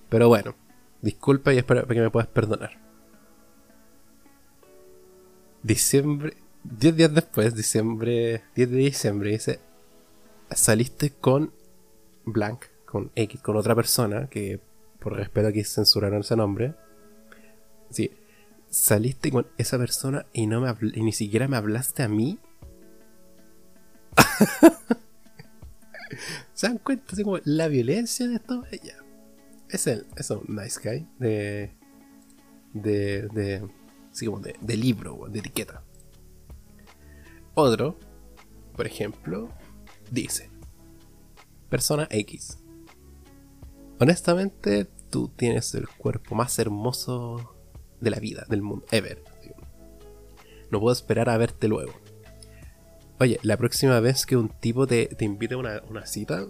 [0.09, 0.55] Pero bueno,
[1.01, 2.79] disculpa y espero que me puedas perdonar.
[5.63, 9.59] Diciembre 10 días después, diciembre, 10 de diciembre, dice,
[10.51, 11.51] saliste con
[12.25, 14.59] Blank, con X, con otra persona, que
[14.99, 16.75] por respeto aquí censuraron ese nombre.
[17.89, 18.11] Sí,
[18.69, 22.39] saliste con esa persona y no me y ni siquiera me hablaste a mí.
[26.53, 27.13] ¿Se dan cuenta?
[27.13, 28.63] Así como la violencia de esto.
[28.71, 28.95] ella
[29.69, 31.75] Es el, es un nice guy de.
[32.73, 33.27] de.
[33.33, 33.67] de.
[34.11, 35.83] así como de, de libro, de etiqueta.
[37.55, 37.95] Otro,
[38.75, 39.49] por ejemplo,
[40.09, 40.49] dice,
[41.69, 42.57] persona X.
[43.99, 47.55] Honestamente, tú tienes el cuerpo más hermoso
[48.01, 49.23] de la vida, del mundo, ever.
[50.71, 51.93] No puedo esperar a verte luego.
[53.19, 56.47] Oye, la próxima vez que un tipo te, invite a una, cita,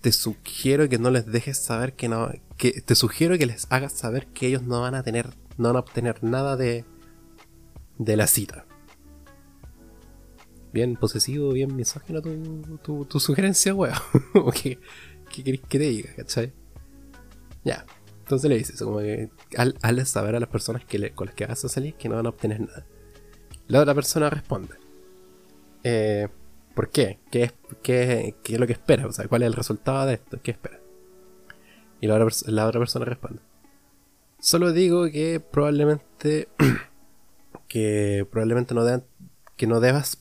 [0.00, 2.32] te sugiero que no les dejes saber que no.
[2.56, 5.30] Que te sugiero que les hagas saber que ellos no van a tener.
[5.56, 6.84] No van a obtener nada de.
[7.98, 8.66] de la cita
[10.74, 13.94] bien posesivo, bien misógino tu, tu, sugerencia, weón.
[14.60, 14.78] ¿Qué,
[15.30, 16.52] ¿Qué querés que te diga, cachai?
[17.62, 17.86] Ya.
[18.18, 21.64] Entonces le dices, como que al, saber a las personas que con las que vas
[21.64, 22.84] a salir que no van a obtener nada.
[23.68, 24.74] La otra persona responde.
[25.84, 26.28] Eh,
[26.74, 27.20] ¿Por qué?
[27.30, 29.06] ¿Qué es, qué, qué es lo que espera?
[29.06, 30.40] O sea, ¿cuál es el resultado de esto?
[30.42, 30.80] ¿Qué espera?
[32.00, 33.40] Y la otra, la otra persona responde.
[34.40, 36.48] Solo digo que probablemente
[37.68, 38.84] que probablemente no
[39.56, 40.18] que no debas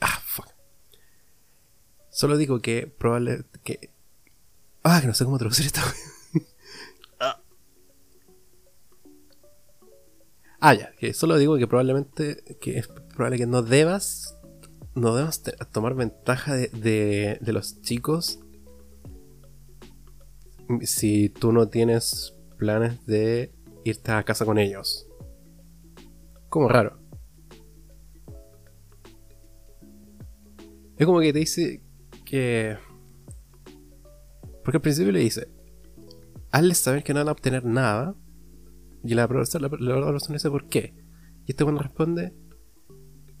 [0.00, 0.48] Ah, fuck.
[2.10, 3.92] Solo digo que probable que
[4.82, 5.80] Ah, que no sé cómo traducir esto.
[10.60, 14.36] ah, ya, que solo digo que probablemente que es probable que no debas
[14.94, 15.42] no debas
[15.72, 18.40] tomar ventaja de, de, de los chicos
[20.82, 23.52] si tú no tienes planes de
[23.84, 25.06] irte a casa con ellos.
[26.48, 27.01] Como raro.
[31.02, 31.82] Es como que te dice
[32.24, 32.76] que.
[34.62, 35.48] Porque al principio le dice:
[36.52, 38.14] Hazles saber que no van a obtener nada.
[39.02, 40.94] Y la, la, la, persona dice: ¿Por qué?
[41.44, 42.32] Y este cuando responde: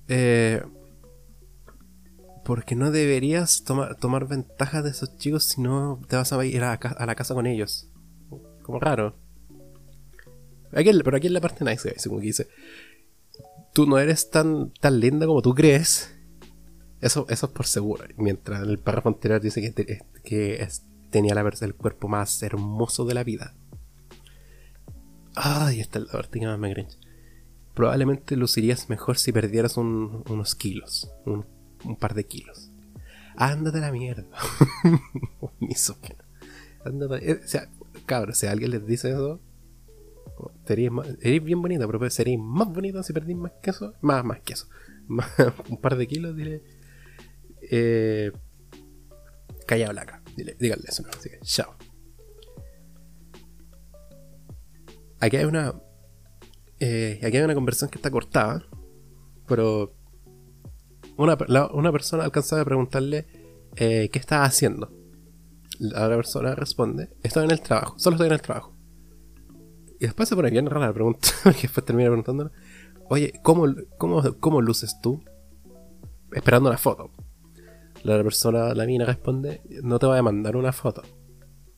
[0.08, 0.60] eh,
[2.44, 6.64] Porque no deberías tomar, tomar ventaja de esos chicos si no te vas a ir
[6.64, 7.88] a, la casa con ellos.
[8.64, 9.16] Como raro.
[10.72, 12.48] Aquí, pero aquí en la parte nice, como que dice:
[13.72, 16.18] Tú no eres tan, tan linda como tú crees
[17.02, 18.04] eso, eso es por seguro.
[18.16, 20.68] Mientras el párrafo anterior dice que, que
[21.10, 23.54] tenía la, el cuerpo más hermoso de la vida.
[25.34, 26.86] Ay, esta es la parte más me.
[27.74, 31.10] Probablemente lucirías mejor si perdieras unos kilos.
[31.26, 31.44] Un,
[31.98, 32.70] par de kilos.
[33.36, 34.24] Ándate a la mierda.
[35.58, 36.22] Misógeno.
[36.84, 37.30] Ándate.
[37.30, 37.68] Eh, o sea,
[38.06, 39.40] cabrón, si alguien les dice eso,
[40.68, 43.94] eres bien bonita, pero seréis más bonita si perdís más queso.
[44.02, 44.68] Más, más queso.
[45.68, 46.62] Un par de kilos, dile.
[47.70, 48.32] Eh,
[49.66, 49.92] calla.
[50.36, 51.04] Dile, díganle eso.
[51.16, 51.74] Así que, chao.
[55.20, 55.74] Aquí hay una.
[56.80, 58.64] Eh, aquí hay una conversación que está cortada.
[59.46, 59.94] Pero.
[61.16, 63.26] Una, la- una persona alcanzaba a preguntarle
[63.76, 64.90] eh, qué estaba haciendo.
[65.78, 68.74] La otra persona responde: Estoy en el trabajo, solo estoy en el trabajo.
[70.00, 71.28] Y después se pone bien rara la pregunta.
[71.44, 72.50] que después termina preguntándole:
[73.10, 73.66] Oye, ¿cómo,
[73.98, 75.22] cómo, ¿cómo luces tú?
[76.32, 77.10] Esperando una foto.
[78.04, 81.02] La persona, la mina, responde: No te voy a mandar una foto.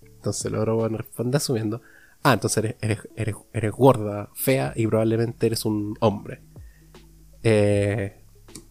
[0.02, 1.82] Entonces el otro responde asumiendo:
[2.22, 6.40] Ah, entonces eres, eres, eres, gorda, fea y probablemente eres un hombre.
[7.42, 8.24] Eh,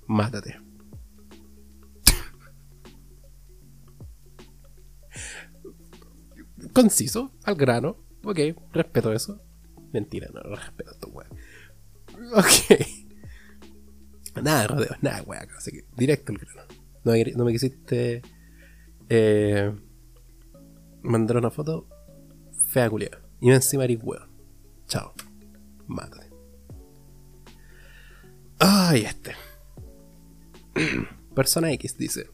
[0.07, 0.59] mátate.
[6.73, 7.97] Conciso, al grano.
[8.23, 8.39] Ok,
[8.71, 9.39] respeto eso.
[9.91, 11.29] Mentira, no, no respeto esto, weón.
[12.35, 12.77] Ok.
[14.41, 15.47] Nada de rodeos, nada, weón.
[15.55, 16.82] Así que directo al grano.
[17.03, 18.21] No me, me quisiste
[19.09, 19.73] eh,
[21.01, 21.87] mandar una foto
[22.69, 23.21] fea culiada.
[23.41, 24.29] Y encima eres weón.
[24.87, 25.13] Chao.
[25.87, 26.29] Mátate.
[28.59, 29.33] Ay, este.
[31.35, 32.29] Persona X dice: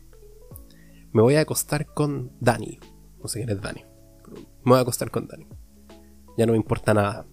[1.12, 2.80] Me voy a acostar con Dani.
[3.22, 3.84] No sé quién es Dani.
[4.64, 5.48] Me voy a acostar con Dani.
[6.38, 7.26] Ya no me importa nada.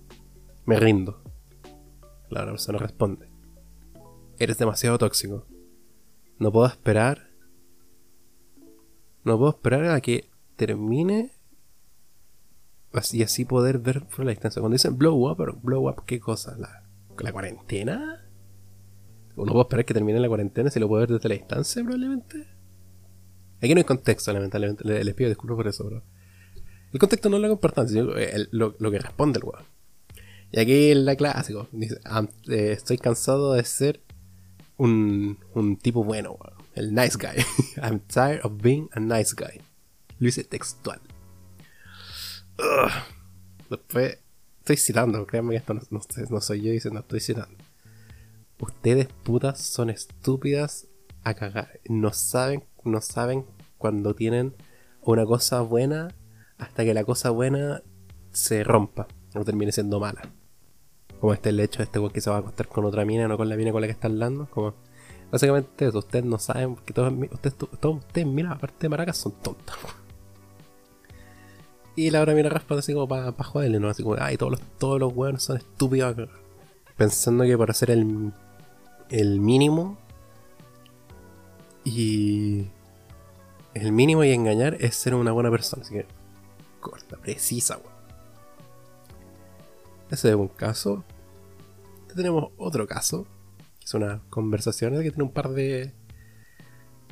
[0.65, 1.23] Me rindo.
[2.31, 3.29] La persona responde:
[4.39, 5.47] Eres demasiado tóxico.
[6.39, 7.29] No puedo esperar.
[9.25, 11.33] No puedo esperar a que termine.
[13.13, 14.61] Y así poder ver por la distancia.
[14.61, 16.57] Cuando dicen blow up, pero blow up, ¿qué cosa?
[16.57, 16.83] ¿La,
[17.19, 18.27] la cuarentena?
[19.37, 21.83] ¿O no puedo esperar que termine la cuarentena si lo puedo ver desde la distancia,
[21.83, 22.47] probablemente?
[23.61, 24.83] Aquí no hay contexto, lamentablemente.
[24.87, 26.03] Le- Les pido disculpas por eso, bro.
[26.93, 29.65] El contexto no es lo importante, sino el- lo, lo que responde el weón.
[30.53, 31.69] Y aquí en la clásico.
[31.73, 34.01] Dice, "Am- eh, estoy cansado de ser
[34.77, 36.39] un, un tipo bueno.
[36.75, 37.43] El nice guy.
[37.83, 39.61] I'm tired of being a nice guy.
[40.19, 41.01] Lo hice textual.
[43.71, 44.19] Después,
[44.59, 45.75] estoy citando, créanme que esto
[46.31, 47.57] no soy yo diciendo, estoy citando.
[48.59, 50.87] Ustedes putas son estúpidas
[51.25, 51.81] a cagar.
[51.89, 53.45] No saben, no saben
[53.77, 54.55] cuando tienen
[55.03, 56.15] una cosa buena
[56.59, 57.83] hasta que la cosa buena
[58.33, 60.23] se rompa o termine siendo mala.
[61.21, 63.27] Como este el hecho de este weón que se va a acostar con otra mina,
[63.29, 64.47] no con la mina con la que está hablando.
[64.51, 64.75] Como
[65.31, 69.17] básicamente eso, ustedes no saben porque todos, ustedes, to- todos ustedes, mira, aparte de maracas,
[69.17, 69.77] son tontas.
[71.97, 73.89] Y la otra mina responde así como para joderle, ¿no?
[73.89, 76.13] Así como, ay, todos los, todos los weones son estúpidos.
[76.13, 76.35] a cagar".
[76.97, 78.33] Pensando que para hacer el,
[79.11, 79.97] el mínimo
[81.85, 82.67] y
[83.75, 85.83] el mínimo y engañar es ser una buena persona.
[85.83, 86.07] Así que
[86.81, 87.96] corta, precisa, weón.
[90.11, 91.05] Ese es un caso.
[92.15, 93.27] Tenemos otro caso,
[93.79, 95.93] que es una conversación que tiene un par de.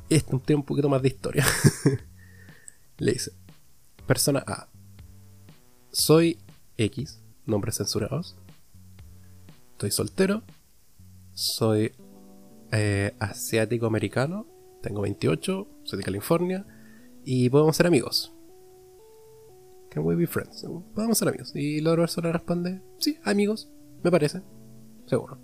[0.09, 1.45] Este tiene un poquito más de historia.
[2.97, 3.31] Le dice:
[4.07, 4.69] Persona A.
[5.91, 6.37] Soy
[6.77, 8.35] X, nombres censurados.
[9.71, 10.43] Estoy soltero.
[11.33, 11.91] Soy
[12.71, 14.47] eh, asiático americano.
[14.81, 15.67] Tengo 28.
[15.83, 16.65] Soy de California.
[17.25, 18.34] Y podemos ser amigos.
[19.95, 20.65] Can we be friends?
[20.93, 21.55] Podemos ser amigos.
[21.55, 23.69] Y la otra persona responde: Sí, amigos.
[24.03, 24.41] Me parece.
[25.05, 25.39] Seguro.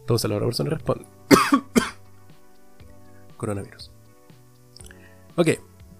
[0.00, 1.06] Entonces la otra persona responde:
[3.38, 3.90] Coronavirus.
[5.36, 5.48] Ok.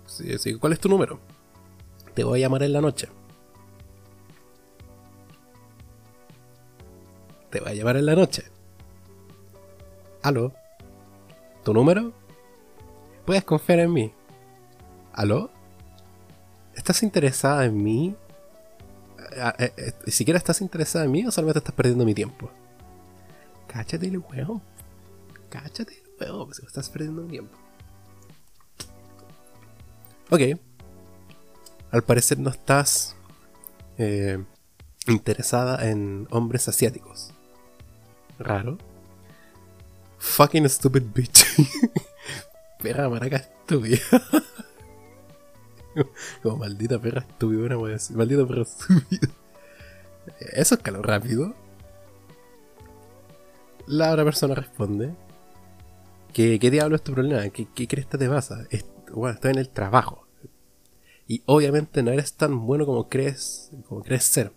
[0.05, 1.19] Sí, sí, ¿Cuál es tu número?
[2.13, 3.09] Te voy a llamar en la noche.
[7.49, 8.45] Te voy a llamar en la noche.
[10.23, 10.53] ¿Aló?
[11.65, 12.13] ¿Tu número?
[13.25, 14.13] Puedes confiar en mí.
[15.15, 15.56] ¿Aló?
[16.77, 18.15] ¿Estás interesada en mí?
[19.41, 22.51] Ah, eh, eh, ¿Siquiera estás interesada en mí o solamente estás perdiendo mi tiempo?
[23.67, 24.63] Cáchate el huevo.
[25.49, 27.57] Cáchate el huevo, pues estás perdiendo mi tiempo.
[30.31, 30.41] Ok.
[31.91, 33.17] Al parecer no estás
[33.97, 34.39] eh,
[35.07, 37.33] interesada en hombres asiáticos.
[38.39, 38.77] Raro.
[40.19, 41.47] Fucking stupid bitch.
[42.83, 43.99] perra maraca estúpida.
[46.43, 48.17] Como maldita perra estúpida, no voy a decir.
[48.17, 49.29] Maldito perro estúpido.
[50.53, 51.55] Eso escaló rápido.
[53.87, 55.15] La otra persona responde.
[56.33, 57.49] ¿Qué, qué diablo es tu problema?
[57.51, 58.67] ¿Qué, qué crees que te pasa?
[58.71, 60.27] Es- bueno, estoy en el trabajo.
[61.29, 64.53] Y obviamente no eres tan bueno como crees, como crees ser.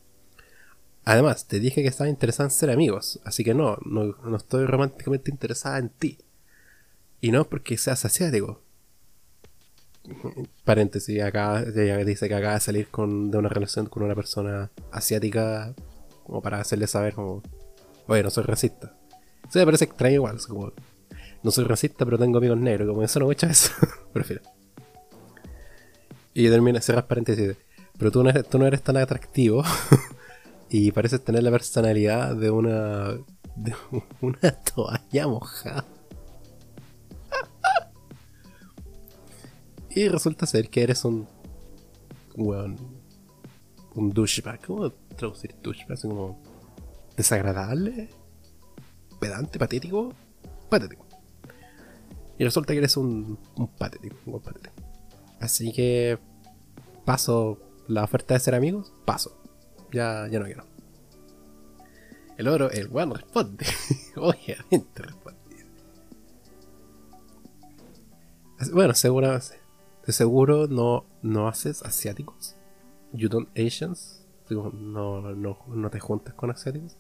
[1.06, 4.66] Además, te dije que estaba interesada en ser amigos, así que no, no, no estoy
[4.66, 6.20] románticamente interesada en ti.
[7.22, 8.62] Y no porque seas asiático.
[10.64, 14.72] Paréntesis, acá ella dice que acaba de salir con, de una relación con una persona
[14.92, 15.74] asiática
[16.26, 17.42] como para hacerle saber como,
[18.08, 18.96] oye, no soy racista.
[19.48, 20.74] Eso me parece extraño igual, como,
[21.42, 23.72] no soy racista pero tengo amigos negros, como eso no me echa eso,
[24.14, 24.44] prefiero.
[26.34, 27.56] Y termina, cerrar paréntesis,
[27.98, 29.64] pero tú no eres, tú no eres tan atractivo
[30.70, 33.14] y pareces tener la personalidad de una,
[33.56, 33.74] de
[34.22, 35.86] una toalla mojada.
[39.90, 41.28] Y resulta ser que eres un.
[42.36, 42.78] Weón.
[43.96, 44.66] Un douchebag.
[44.66, 45.94] ¿Cómo traducir douchebag?
[45.94, 46.42] Así como.
[47.18, 48.10] Desagradable.
[49.20, 50.14] Pedante, patético.
[50.70, 51.06] Patético.
[52.38, 54.16] Y resulta que eres un, un patético.
[54.26, 54.76] Un patético.
[55.40, 56.20] Así que.
[57.06, 58.94] Paso la oferta de ser amigos.
[59.06, 59.42] Paso.
[59.92, 60.66] Ya, ya no quiero.
[62.38, 63.66] El oro, el weón responde.
[64.16, 65.40] Obviamente responde.
[68.72, 69.59] Bueno, seguramente
[70.10, 72.56] de seguro no, no haces asiáticos.
[73.14, 74.26] You don't Asians.
[74.50, 76.98] no, no, te juntas con asiáticos.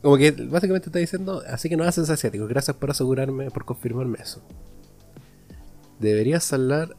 [0.00, 2.48] Como que básicamente está diciendo, así que no haces asiáticos.
[2.48, 4.40] Gracias por asegurarme, por confirmarme eso.
[5.98, 6.96] Deberías hablar.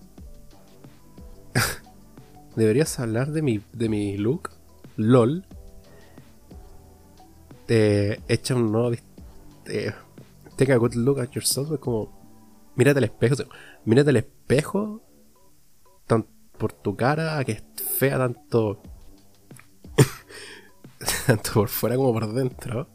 [2.55, 4.51] Deberías hablar de mi, de mi look.
[4.95, 5.43] LOL.
[7.65, 8.95] Te echa un nuevo.
[10.55, 11.71] take a good look at yourself.
[11.71, 12.18] Es como
[12.79, 13.35] mírate al espejo,
[13.83, 15.03] mírate al espejo
[16.57, 17.63] por tu cara que es
[17.97, 18.81] fea tanto
[21.27, 22.87] tanto por fuera como por dentro.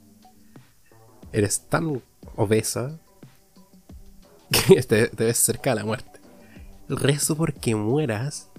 [1.32, 2.00] Eres tan
[2.36, 2.98] obesa
[4.50, 6.20] que te, ves cerca de la muerte.
[6.88, 8.50] Rezo porque mueras,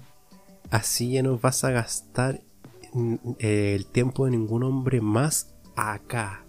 [0.70, 2.42] así ya no vas a gastar
[3.38, 6.44] eh, el tiempo de ningún hombre más acá.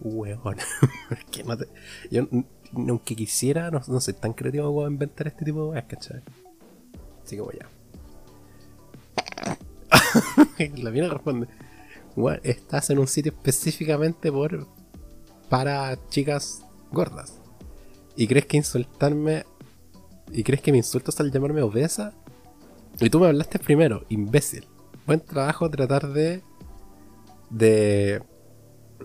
[0.00, 0.56] Weón.
[1.46, 1.56] no
[2.10, 2.28] yo
[2.74, 6.22] aunque quisiera, no, no soy tan creativo como inventar este tipo de weas, ¿cachai?
[7.24, 7.68] Así que voy a.
[10.76, 11.48] la mina responde:
[12.42, 14.66] Estás en un sitio específicamente por
[15.48, 17.38] para chicas gordas.
[18.16, 19.44] ¿Y crees que insultarme.
[20.30, 22.14] ¿Y crees que me insultas al llamarme obesa?
[23.00, 24.66] Y tú me hablaste primero, imbécil.
[25.06, 26.42] Buen trabajo tratar de.
[27.50, 28.22] de.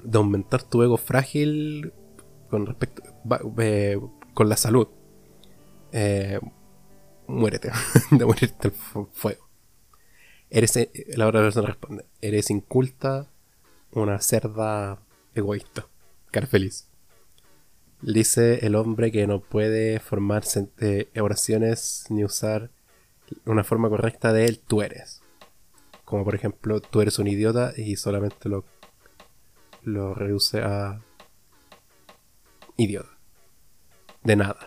[0.03, 1.93] de aumentar tu ego frágil
[2.49, 3.03] con respecto
[3.59, 3.99] eh,
[4.33, 4.87] con la salud.
[5.91, 6.39] Eh,
[7.27, 7.71] muérete,
[8.11, 9.47] de morirte al fuego.
[10.49, 13.29] Eres, eh, la otra persona responde, eres inculta,
[13.91, 14.99] una cerda
[15.35, 15.87] egoísta,
[16.31, 16.87] cara feliz.
[18.01, 20.43] Dice el hombre que no puede formar
[21.19, 22.69] oraciones ni usar
[23.45, 25.21] una forma correcta de él, tú eres.
[26.05, 28.63] Como por ejemplo, tú eres un idiota y solamente lo,
[29.83, 31.01] lo reduce a
[32.77, 33.09] idiota.
[34.23, 34.57] De nada.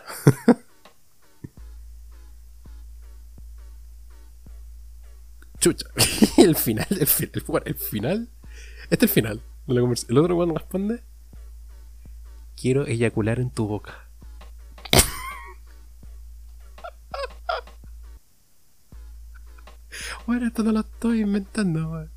[5.59, 5.87] Chucha.
[6.37, 8.29] el final, el final, el final.
[8.89, 11.03] Este es el final El otro cuando responde.
[12.55, 14.07] Quiero eyacular en tu boca.
[20.27, 22.09] bueno, esto no lo estoy inventando,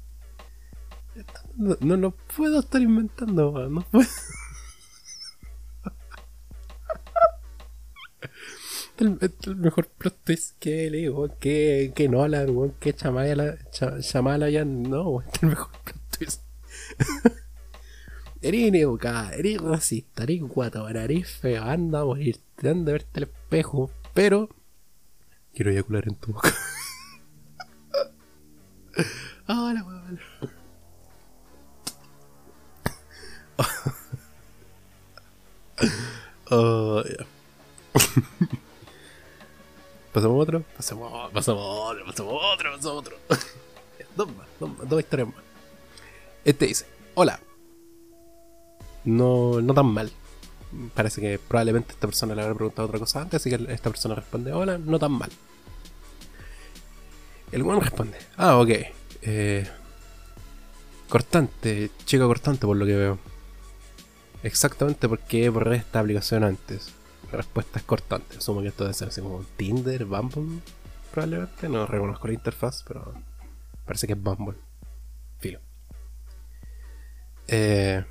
[1.56, 4.08] no, no, lo puedo estar inventando, No puedo.
[8.98, 10.16] El, el, mejor plot
[10.58, 13.56] que le digo, que, que Nolan, weón, que Chamala,
[14.00, 15.94] Chamala ya no, este es el mejor plot
[18.42, 23.24] eres ineducada, eres racista, eres guatón, eres feo, anda a morir, te de verte el
[23.24, 24.48] espejo, pero
[25.54, 26.48] quiero eyacular en tu boca.
[29.48, 30.20] Hola, weón.
[36.50, 38.54] Oh, yeah.
[40.14, 40.62] ¿Pasamos otro?
[40.76, 43.16] Pasamos, pasamos otro, pasamos otro, pasamos otro.
[44.16, 45.42] dos más, dos, historias más.
[46.44, 47.40] Este dice, hola.
[49.02, 50.12] No, no tan mal.
[50.94, 54.14] Parece que probablemente esta persona le habrá preguntado otra cosa antes, así que esta persona
[54.14, 55.30] responde, hola, no tan mal.
[57.50, 58.70] El buen responde, ah, ok.
[59.22, 59.68] Eh,
[61.08, 63.18] cortante, chico cortante por lo que veo.
[64.44, 66.92] Exactamente porque borré esta aplicación antes
[67.36, 68.38] respuestas cortantes.
[68.38, 70.60] Asumo que esto debe ser así como Tinder, Bumble,
[71.12, 71.68] probablemente.
[71.68, 73.14] No reconozco la interfaz, pero
[73.84, 74.58] parece que es Bumble.
[75.38, 75.60] Filo.
[77.48, 78.04] Eh,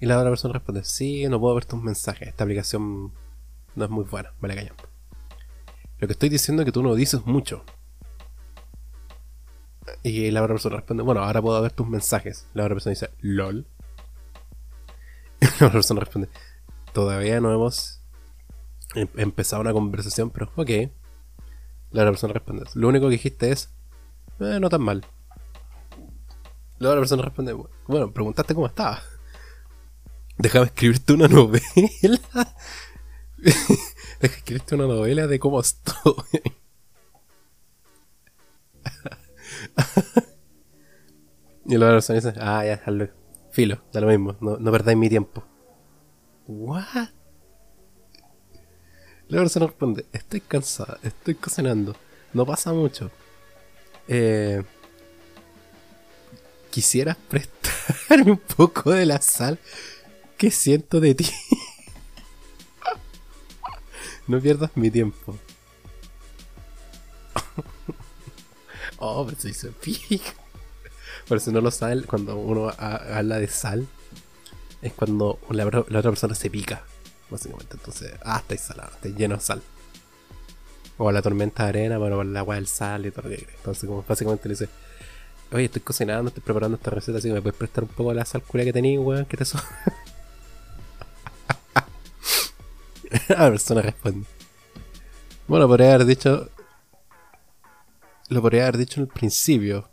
[0.00, 2.28] y la otra persona responde: Sí, no puedo ver tus mensajes.
[2.28, 3.12] Esta aplicación
[3.74, 4.32] no es muy buena.
[4.40, 4.84] Vale, callando.
[5.98, 7.64] Lo que estoy diciendo es que tú no dices mucho.
[10.02, 12.46] Y la otra persona responde: Bueno, ahora puedo ver tus mensajes.
[12.54, 13.66] La otra persona dice: LOL.
[15.40, 16.28] Y la otra persona responde:
[16.98, 18.02] todavía no hemos
[18.94, 20.70] Em- Empezaba una conversación, pero ok.
[21.92, 22.64] La otra persona responde.
[22.74, 23.70] Lo único que dijiste es,
[24.40, 25.06] eh, no tan mal.
[26.78, 27.54] La otra persona responde,
[27.86, 29.00] bueno, preguntaste cómo estaba.
[30.38, 31.62] Déjame escribirte una novela.
[33.36, 33.78] Déjame
[34.20, 36.24] escribirte una novela de cómo estoy.
[41.66, 43.08] y la persona dice, ah, ya, hazlo.
[43.50, 45.44] Filo, da lo mismo, no, no perdáis mi tiempo.
[46.48, 47.10] ¿What?
[49.28, 51.94] La persona responde, estoy cansada, estoy cocinando,
[52.32, 53.10] no pasa mucho.
[54.08, 54.62] Eh,
[56.70, 59.58] ¿Quisieras prestarme un poco de la sal
[60.38, 61.30] que siento de ti?
[64.26, 65.36] no pierdas mi tiempo.
[68.98, 70.24] oh, pero se hizo pico.
[71.26, 73.86] Por si no lo saben, cuando uno ha- habla de sal,
[74.82, 76.82] es cuando la, otra persona se pica,
[77.30, 77.76] básicamente.
[77.76, 79.62] Entonces, ah, estáis salado, estáis lleno de sal.
[80.98, 83.46] O la tormenta de arena, con la agua del sal y todo lo que.
[83.56, 84.68] Entonces, como básicamente le dice,
[85.52, 88.16] oye, estoy cocinando, estoy preparando esta receta, así que me puedes prestar un poco de
[88.16, 89.58] la sal curia que tenéis, weón, que te so
[93.28, 94.26] La persona responde.
[95.46, 96.50] Bueno, podría haber dicho.
[98.28, 99.88] Lo podría haber dicho en el principio.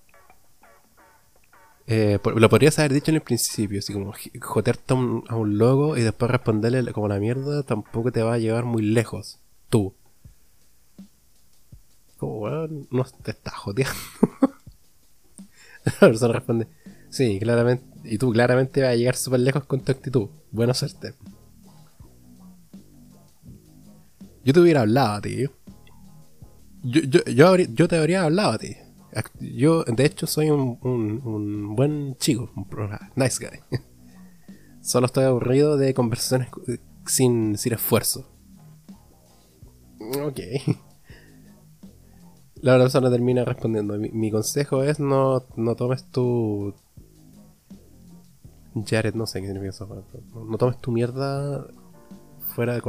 [1.87, 5.35] Eh, lo podrías haber dicho en el principio, así como j- jotearte a un, a
[5.35, 9.39] un logo y después responderle como la mierda, tampoco te va a llevar muy lejos.
[9.69, 9.93] Tú.
[12.17, 13.93] Como, weón, no te estás joteando.
[15.85, 16.67] la persona responde,
[17.09, 17.85] sí, claramente.
[18.03, 20.29] Y tú claramente vas a llegar súper lejos con tu actitud.
[20.51, 21.13] Buena suerte.
[24.45, 25.45] Yo te hubiera hablado a ti.
[26.83, 28.75] Yo, yo, yo, yo te habría hablado a ti.
[29.39, 32.49] Yo, de hecho, soy un, buen chico.
[32.55, 32.67] Un
[33.15, 33.59] nice guy.
[34.81, 36.63] Solo estoy aburrido de conversaciones cu-
[37.05, 38.27] sin, sin esfuerzo.
[39.99, 40.39] Ok.
[42.61, 43.97] La otra persona termina respondiendo.
[43.97, 46.73] Mi, consejo es no, no tomes tu...
[48.85, 50.05] Jared, no sé qué significa eso.
[50.49, 51.65] No, tomes tu mierda
[52.55, 52.81] fuera de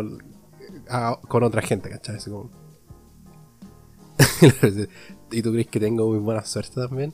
[0.89, 2.19] a- con otra gente, ¿cachai?
[2.25, 2.51] Como...
[5.31, 7.13] ¿Y tú crees que tengo muy buena suerte también?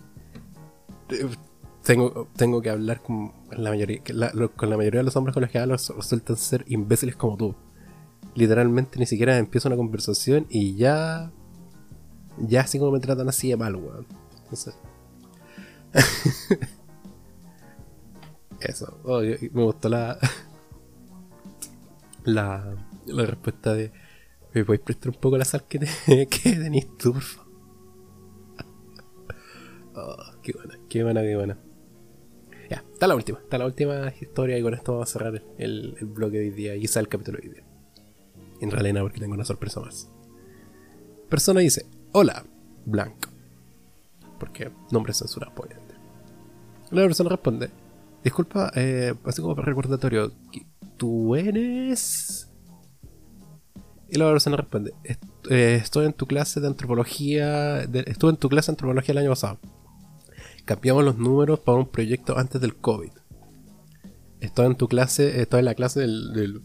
[1.82, 4.02] Tengo, tengo que hablar con la mayoría,
[4.56, 7.54] con la mayoría de los hombres con los que hablo resultan ser imbéciles como tú.
[8.34, 11.32] Literalmente ni siquiera empiezo una conversación y ya.
[12.38, 14.06] Ya así como me tratan así de mal, weón.
[14.44, 14.74] Entonces.
[18.60, 18.98] Eso.
[19.04, 20.18] Oh, me gustó la.
[22.24, 23.90] La, la respuesta de.
[24.54, 25.88] ¿Me podéis prestar un poco la sal que, te,
[26.28, 27.51] que tenés tú, por favor?
[29.94, 31.58] Oh, qué buena, qué buena, qué buena.
[32.70, 35.96] Ya, está la última, está la última historia y con esto vamos a cerrar el,
[36.00, 37.64] el de hoy día quizá el capítulo de hoy día.
[38.60, 40.08] En realidad porque tengo una sorpresa más.
[41.28, 42.44] Persona dice, hola,
[42.86, 43.28] blanco.
[44.38, 45.94] Porque nombre censurado, obviamente.
[46.90, 47.70] La persona responde,
[48.24, 50.66] disculpa, eh, así como recordatorio, ¿qui-
[50.96, 52.48] ¿tú eres...?
[54.08, 58.36] Y la persona responde, "Est- eh, estoy en tu clase de antropología, de- estuve en
[58.36, 59.58] tu clase de antropología el año pasado.
[60.64, 63.10] Cambiamos los números para un proyecto antes del COVID.
[64.40, 66.62] Estoy en tu clase, estoy en la clase del, del,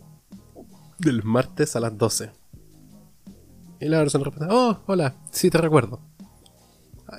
[1.00, 2.32] del martes a las 12.
[3.80, 6.00] Y la persona responde, oh, hola, sí te recuerdo.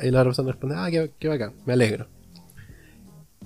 [0.03, 2.09] Y la persona responde, ah, qué, qué bacán, me alegro.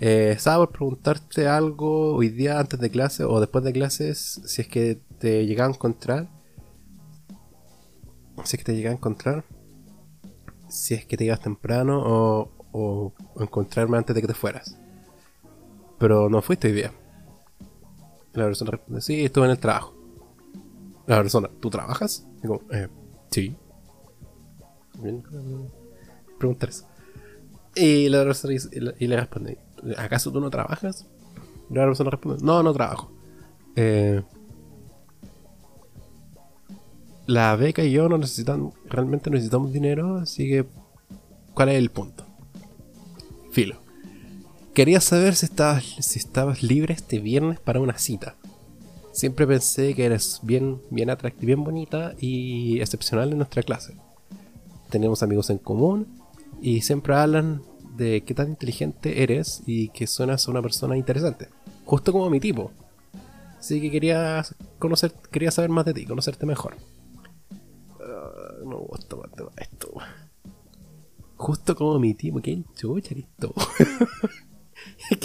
[0.01, 4.63] Eh, estaba por preguntarte algo hoy día antes de clase o después de clases, si
[4.63, 6.29] es que te llegaba a encontrar.
[8.45, 9.45] Si es que te llegaba a encontrar.
[10.69, 14.79] Si es que te ibas temprano o, o encontrarme antes de que te fueras.
[15.99, 16.93] Pero no fuiste hoy día.
[18.33, 19.95] La persona responde, sí, estuve en el trabajo.
[21.07, 22.27] La persona, ¿tú trabajas?
[22.41, 22.89] Como, eh,
[23.31, 23.55] sí.
[26.39, 26.87] Preguntar eso.
[27.75, 28.69] Y la persona dice-
[28.99, 29.59] y le responde,
[29.97, 31.07] ¿acaso tú no trabajas?
[31.71, 33.11] Y la persona responde, no, no trabajo.
[33.77, 34.23] Eh,
[37.27, 40.67] la beca y yo no necesitan, realmente necesitamos dinero, así que,
[41.55, 42.22] ¿cuál es el punto?
[43.53, 43.77] Filo.
[44.73, 48.35] Quería saber si estabas, si estabas libre este viernes para una cita.
[49.13, 53.95] Siempre pensé que eres bien, bien atractiva, bien bonita y excepcional en nuestra clase.
[54.89, 56.07] Tenemos amigos en común
[56.63, 57.63] y siempre hablan
[57.95, 61.49] de qué tan inteligente eres y que suenas una persona interesante.
[61.85, 62.71] Justo como mi tipo.
[63.59, 64.47] Así que quería
[64.79, 66.77] conocer, quería saber más de ti, conocerte mejor.
[71.43, 73.53] Justo como mi tipo, ¿qué chucha eres tú?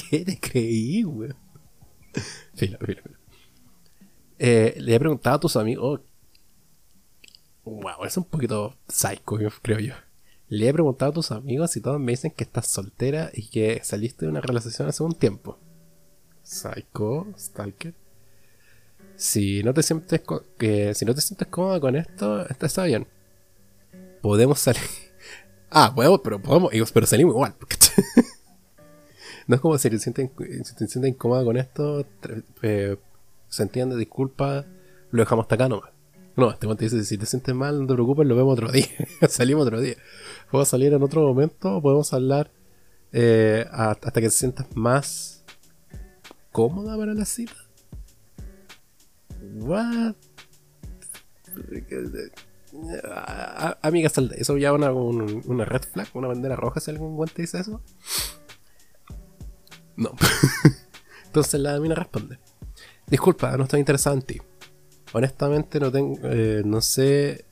[0.10, 1.36] ¿Qué te creí, weón?
[2.56, 3.18] Filo, filo, filo.
[4.40, 6.02] Eh, le he preguntado a tus amigos.
[7.64, 9.94] oh, Wow, es un poquito psycho, creo yo.
[10.50, 13.82] Le he preguntado a tus amigos y todos me dicen que estás soltera y que
[13.84, 15.60] saliste de una relación hace un tiempo.
[16.42, 17.94] Psycho, Stalker.
[19.16, 20.24] Si no te sientes
[20.58, 23.06] que si no te sientes cómoda con esto, está bien.
[24.24, 25.07] Podemos salir.
[25.70, 27.56] Ah, podemos, pero podemos, pero salimos igual.
[29.48, 32.06] no es como si te sientes, si te sientes incómoda con esto,
[32.62, 32.98] eh,
[33.50, 34.66] se entiende, disculpa,
[35.12, 35.92] lo dejamos hasta acá nomás.
[36.36, 38.86] No, este momento dice, si te sientes mal, no te preocupes, lo vemos otro día.
[39.28, 39.96] Salimos otro día.
[40.52, 42.52] Podemos salir en otro momento, podemos hablar
[43.12, 45.44] eh, hasta que te sientas más
[46.52, 47.56] cómoda para la cita.
[49.56, 50.16] What?
[53.82, 57.82] Amiga, eso ya una, una red flag, una bandera roja si algún guante dice eso.
[59.96, 60.12] No.
[61.26, 62.40] Entonces la mina responde.
[63.08, 64.42] Disculpa, no estoy interesado en ti.
[65.14, 67.46] Honestamente no tengo, eh, no sé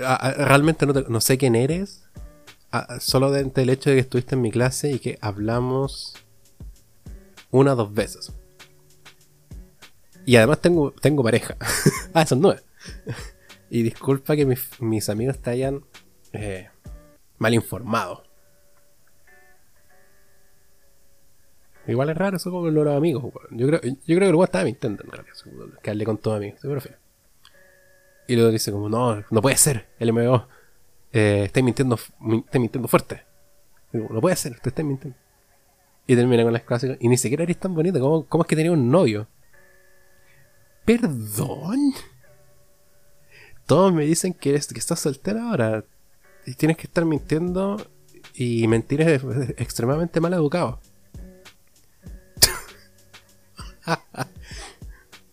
[0.00, 2.04] ah, ah, realmente no, sé quién eres.
[2.70, 6.14] Ah, solo del hecho de que estuviste en mi clase y que hablamos
[7.50, 8.32] una o dos veces.
[10.26, 11.56] Y además tengo, tengo pareja.
[12.12, 12.54] ah, eso no
[13.70, 15.84] y disculpa que mis, amigos te hayan
[16.32, 16.68] eh,
[17.38, 18.24] mal informado.
[21.86, 23.32] Igual es raro eso como los amigos.
[23.50, 25.34] Yo creo, yo creo que el weón estaba mintiendo en realidad.
[25.82, 26.60] Que hablé con todos amigos.
[26.60, 26.80] Seguro.
[28.26, 29.86] Y luego dice como, no, no puede ser.
[29.98, 30.48] El MBO.
[31.12, 33.22] Eh, estáis mintiendo, mintiendo fuerte.
[33.92, 35.16] no puede ser, usted está mintiendo.
[36.08, 36.98] Y termina con las clásicas.
[37.00, 38.00] Y ni siquiera eres tan bonita.
[38.00, 39.28] ¿Cómo, cómo es que tenía un novio?
[40.86, 41.92] ¿Perdón?
[43.66, 45.84] Todos me dicen que, estás soltera ahora.
[46.46, 47.76] Y tienes que estar mintiendo.
[48.34, 49.22] Y mentir es
[49.58, 50.80] extremadamente mal educado.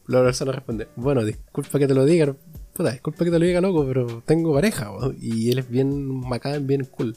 [0.07, 2.35] La persona responde, bueno, disculpa que te lo diga,
[2.73, 6.67] puta, disculpa que te lo diga loco, pero tengo pareja, y él es bien macán,
[6.67, 7.15] bien cool.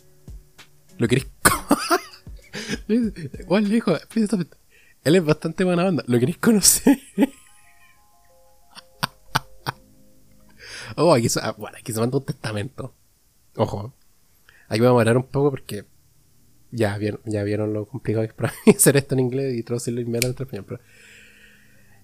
[0.97, 1.27] ¿Lo querés?
[3.41, 3.83] Igual le
[5.05, 6.99] él es bastante buena onda, ¿lo queréis conocer?
[10.97, 12.95] Oh, aquí se, ah, bueno, aquí se manda un testamento.
[13.57, 13.95] Ojo.
[14.69, 15.85] Aquí voy a parar un poco porque
[16.71, 19.63] ya vieron, ya vieron lo complicado que es para mí hacer esto en inglés y
[19.63, 20.65] traducirlo inmediatamente en español.
[20.67, 20.81] Pero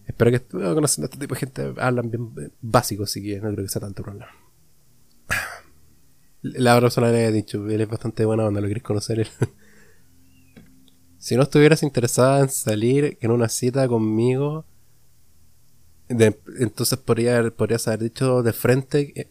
[0.07, 0.41] Espero que
[0.75, 3.81] conociendo a este tipo de gente hablan bien básico, así que no creo que sea
[3.81, 4.31] tanto problema.
[6.43, 9.29] La persona le había dicho, él es bastante buena onda, lo querés conocer.
[11.19, 14.65] si no estuvieras interesada en salir en una cita conmigo,
[16.59, 19.31] entonces podría, podrías haber dicho de frente, eh,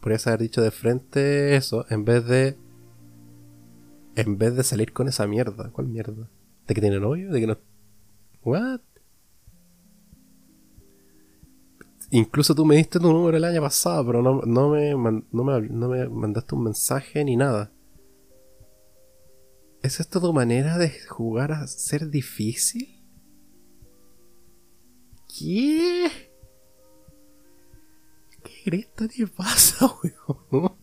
[0.00, 2.56] podrías haber dicho de frente eso, en vez de,
[4.14, 5.70] en vez de salir con esa mierda.
[5.70, 6.28] ¿Cuál mierda?
[6.66, 7.30] ¿De que tiene novio?
[7.30, 7.58] ¿De que no?
[8.42, 8.80] ¿What?
[12.10, 16.08] Incluso tú me diste tu número el año pasado, pero no, no, me, no, me,
[16.08, 17.72] mandaste un mensaje ni nada.
[19.82, 22.95] ¿Es esta tu manera de jugar a ser difícil?
[25.38, 26.10] ¿Qué?
[28.42, 30.76] ¿Qué grita te pasa, weón?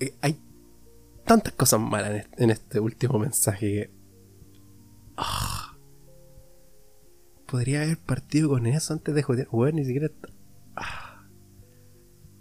[0.00, 0.38] Eh, hay
[1.24, 3.90] tantas cosas malas en este, último mensaje que...
[5.16, 5.66] Ah
[7.46, 9.48] podría haber partido con eso antes de joder.
[9.50, 10.10] Weón, ni siquiera.
[10.74, 11.26] Ah.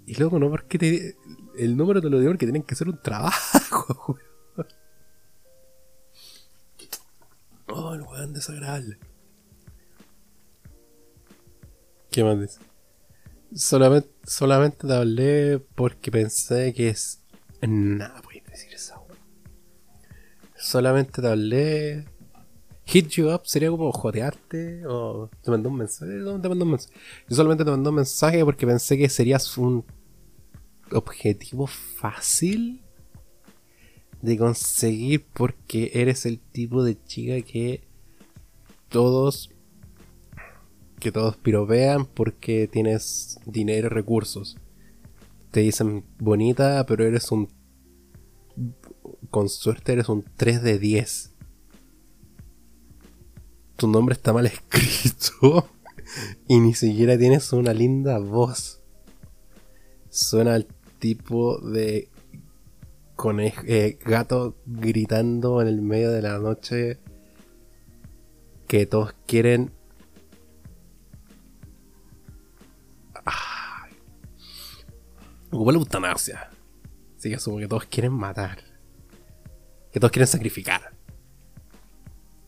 [0.05, 1.15] Y luego, no, porque te...
[1.57, 4.17] el número te lo dio porque tienen que hacer un trabajo,
[4.57, 4.69] weón.
[7.67, 8.97] Oh, el weón desagradable.
[12.15, 12.59] ¿Qué más dice?
[13.53, 17.21] Solamente, solamente te hablé porque pensé que es.
[17.61, 19.05] Nada, puedes decir eso.
[20.55, 22.05] Solamente te hablé
[22.85, 26.13] hit you up sería como jodearte o te mandó un mensaje.
[26.13, 26.93] te mandó un mensaje?
[27.27, 29.83] Yo solamente te mandó un mensaje porque pensé que serías un
[30.93, 32.81] objetivo fácil
[34.21, 37.85] de conseguir porque eres el tipo de chica que
[38.87, 39.49] todos
[40.99, 44.57] que todos piropean porque tienes dinero y recursos.
[45.51, 47.49] Te dicen bonita, pero eres un
[49.29, 51.35] con suerte eres un 3 de 10
[53.75, 55.67] tu nombre está mal escrito
[56.47, 58.81] y ni siquiera tienes una linda voz.
[60.09, 60.67] Suena al
[60.99, 62.09] tipo de
[63.67, 66.99] eh, gato gritando en el medio de la noche
[68.67, 69.71] que todos quieren.
[75.51, 76.49] Hubo eutanasia.
[77.17, 78.59] Así que asumo que todos quieren matar.
[79.91, 80.95] Que todos quieren sacrificar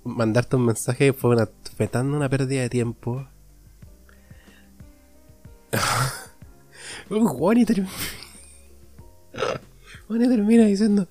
[0.07, 1.49] mandarte un mensaje fue una,
[2.01, 3.27] una pérdida de tiempo.
[7.09, 7.89] Juan y termina.
[10.07, 11.07] Juan termina diciendo.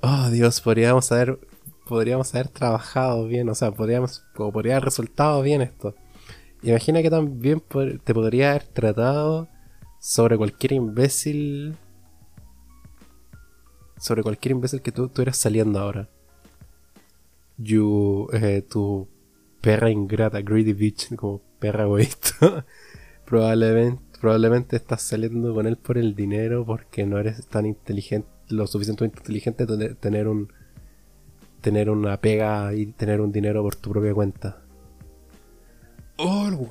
[0.00, 1.38] Oh Dios, podríamos haber.
[1.86, 3.48] Podríamos haber trabajado bien.
[3.48, 4.24] O sea, podríamos.
[4.34, 5.94] Como podría haber resultado bien esto.
[6.64, 7.62] Imagina que también
[8.04, 9.48] te podría haber tratado
[10.00, 11.76] sobre cualquier imbécil.
[13.98, 16.08] Sobre cualquier imbécil que tú, tú eras saliendo ahora.
[17.58, 19.06] You, eh, tu
[19.60, 22.64] perra ingrata, greedy bitch, como perra egoísta.
[23.26, 28.66] probablemente, probablemente estás saliendo con él por el dinero porque no eres tan inteligente, lo
[28.66, 30.50] suficientemente inteligente de tener un
[31.60, 34.63] tener una pega y tener un dinero por tu propia cuenta.
[36.16, 36.50] Oh,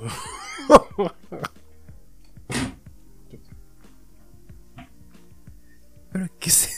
[6.12, 6.70] Pero es que se...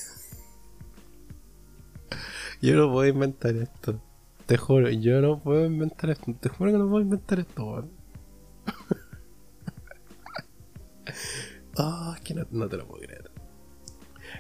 [2.62, 4.02] Yo no puedo inventar esto.
[4.46, 6.34] Te juro, yo no puedo inventar esto.
[6.40, 7.90] Te juro que no puedo inventar esto,
[11.78, 13.30] Ah, es que no, te lo puedo creer.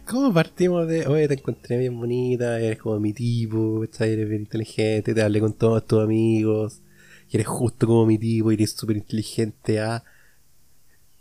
[0.05, 5.13] ¿Cómo partimos de, oye, te encontré bien bonita, eres como mi tipo, eres bien inteligente,
[5.13, 6.82] te hablé con todos tus amigos,
[7.30, 10.03] y eres justo como mi tipo, y eres súper inteligente, ah,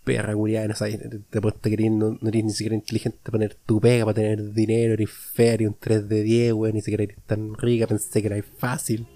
[0.04, 0.98] perra culiada, no sabes,
[1.30, 4.52] te puedes creer, no, no, eres ni siquiera inteligente para poner tu pega, para tener
[4.52, 8.28] dinero, eres fea, un 3 de 10, weón, ni siquiera eres tan rica, pensé que
[8.28, 9.06] era fácil.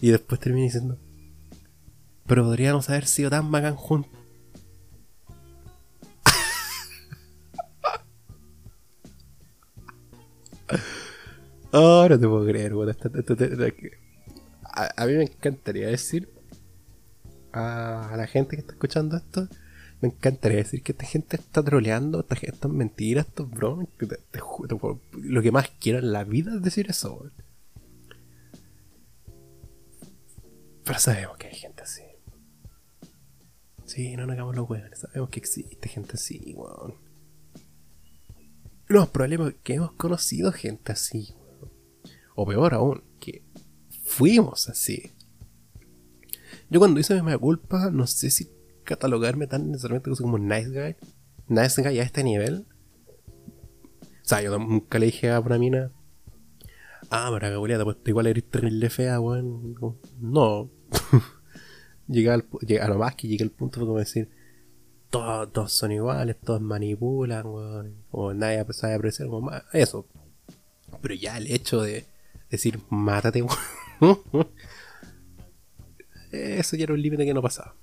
[0.00, 0.98] Y después termina diciendo,
[2.26, 4.12] pero podríamos haber sido tan bacán juntos.
[11.70, 12.96] Oh, no te puedo creer, weón.
[14.96, 16.28] A, mí me encantaría decir
[17.52, 19.48] a la gente que está escuchando esto,
[20.00, 23.88] me encantaría decir que esta gente está troleando, esta gente está mentiras, estos bromas.
[25.12, 27.32] lo que más quiero en la vida es decir eso, weón.
[30.84, 32.02] Pero sabemos que hay gente así.
[33.84, 35.00] Sí, no nos hagamos los weones.
[35.00, 36.94] Sabemos que existe gente así, weón.
[38.86, 41.34] Los problemas que hemos conocido gente así,
[42.36, 43.02] o peor aún,
[44.08, 45.12] fuimos así.
[46.70, 48.50] Yo cuando hice mi culpa, no sé si
[48.84, 50.96] catalogarme tan necesariamente como nice guy.
[51.48, 52.66] Nice guy a este nivel.
[54.00, 55.90] O sea, yo nunca le dije a una mina.
[57.10, 59.76] Ah, pero cabuleada, pues igual eres terrible fea, weón.
[60.20, 60.70] No.
[62.08, 62.44] llegué al,
[62.82, 64.30] a lo más que llegué al punto de como decir.
[65.10, 67.94] Todos, todos son iguales, todos manipulan, weón.
[68.10, 69.64] O nadie sabe apreciar como más.
[69.72, 70.06] Eso.
[71.00, 72.06] Pero ya el hecho de
[72.50, 73.42] decir, mátate,
[76.30, 77.74] Eso ya era un límite que no pasaba.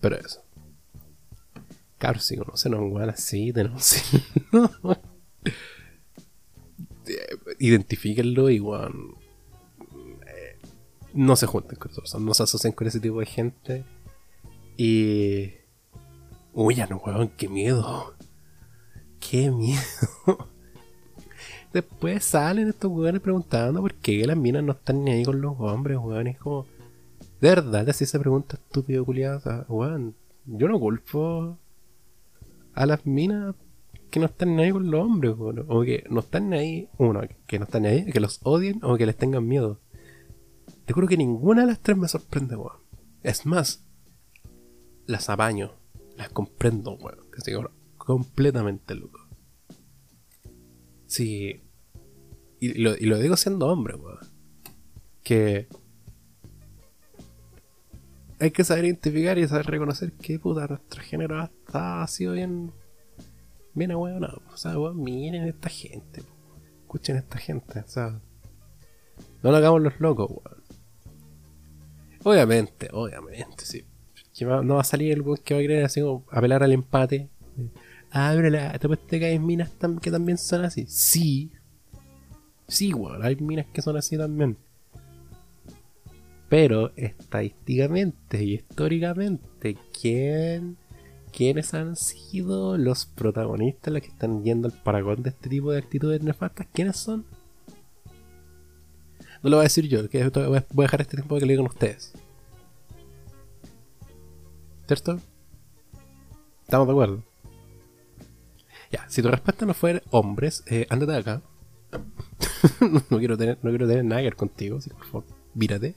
[0.00, 0.44] Pero eso.
[1.98, 4.70] Claro, si conocen a un weón así, denúncienlo.
[7.58, 9.16] Identifíquenlo y weón.
[10.26, 10.58] Eh,
[11.14, 13.84] no se junten con eso, no se asocien con ese tipo de gente.
[14.76, 15.54] Y.
[16.52, 18.14] Uy, ya weón, qué miedo.
[19.18, 20.53] Qué miedo.
[21.74, 25.58] Después salen estos weones preguntando por qué las minas no están ni ahí con los
[25.58, 26.28] hombres, weón.
[26.28, 26.66] Es como,
[27.40, 29.66] de verdad, así se pregunta estúpido culiado.
[29.68, 30.14] weón,
[30.46, 31.58] yo no culpo
[32.74, 33.56] a las minas
[34.08, 35.64] que no están ni ahí con los hombres, weón.
[35.66, 38.78] O que no están ni ahí, uno, que no están ni ahí, que los odien
[38.84, 39.80] o que les tengan miedo.
[40.84, 42.76] Te juro que ninguna de las tres me sorprende, weón.
[43.24, 43.84] Es más,
[45.06, 45.72] las apaño,
[46.16, 47.18] las comprendo, weón.
[47.32, 47.54] Que estoy
[47.96, 49.18] completamente loco.
[51.06, 51.63] Sí,
[52.70, 54.18] y lo, digo siendo hombre, weón.
[55.22, 55.68] Que
[58.40, 62.72] hay que saber identificar y saber reconocer que puta nuestro género hasta ha sido bien.
[63.74, 64.24] Bien weón.
[64.24, 66.22] O sea, weón, miren esta gente,
[66.82, 68.20] escuchen esta gente, o sea.
[69.42, 70.64] No lo hagamos los locos, weón.
[72.22, 73.84] Obviamente, obviamente, sí.
[74.40, 77.28] no va a salir el weón que va a querer así como apelar al empate.
[78.10, 80.86] Ah, pero la, te que hay minas que también son así.
[80.88, 81.50] Sí,
[82.68, 84.56] Sí, weón, hay minas que son así también.
[86.48, 90.76] Pero estadísticamente y históricamente, ¿quién,
[91.32, 95.78] ¿quiénes han sido los protagonistas, los que están yendo al paragón de este tipo de
[95.78, 96.66] actitudes nefastas?
[96.72, 97.24] ¿Quiénes son?
[99.42, 101.66] No lo voy a decir yo, que voy a dejar este tiempo que lo digan
[101.66, 102.12] ustedes.
[104.86, 105.20] ¿Cierto?
[106.62, 107.22] ¿Estamos de acuerdo?
[108.90, 111.42] Ya, si tu respuesta no fuera hombres, eh, ándate de acá.
[113.10, 115.94] no, quiero tener, no quiero tener nada que ver contigo, así por favor, vírate.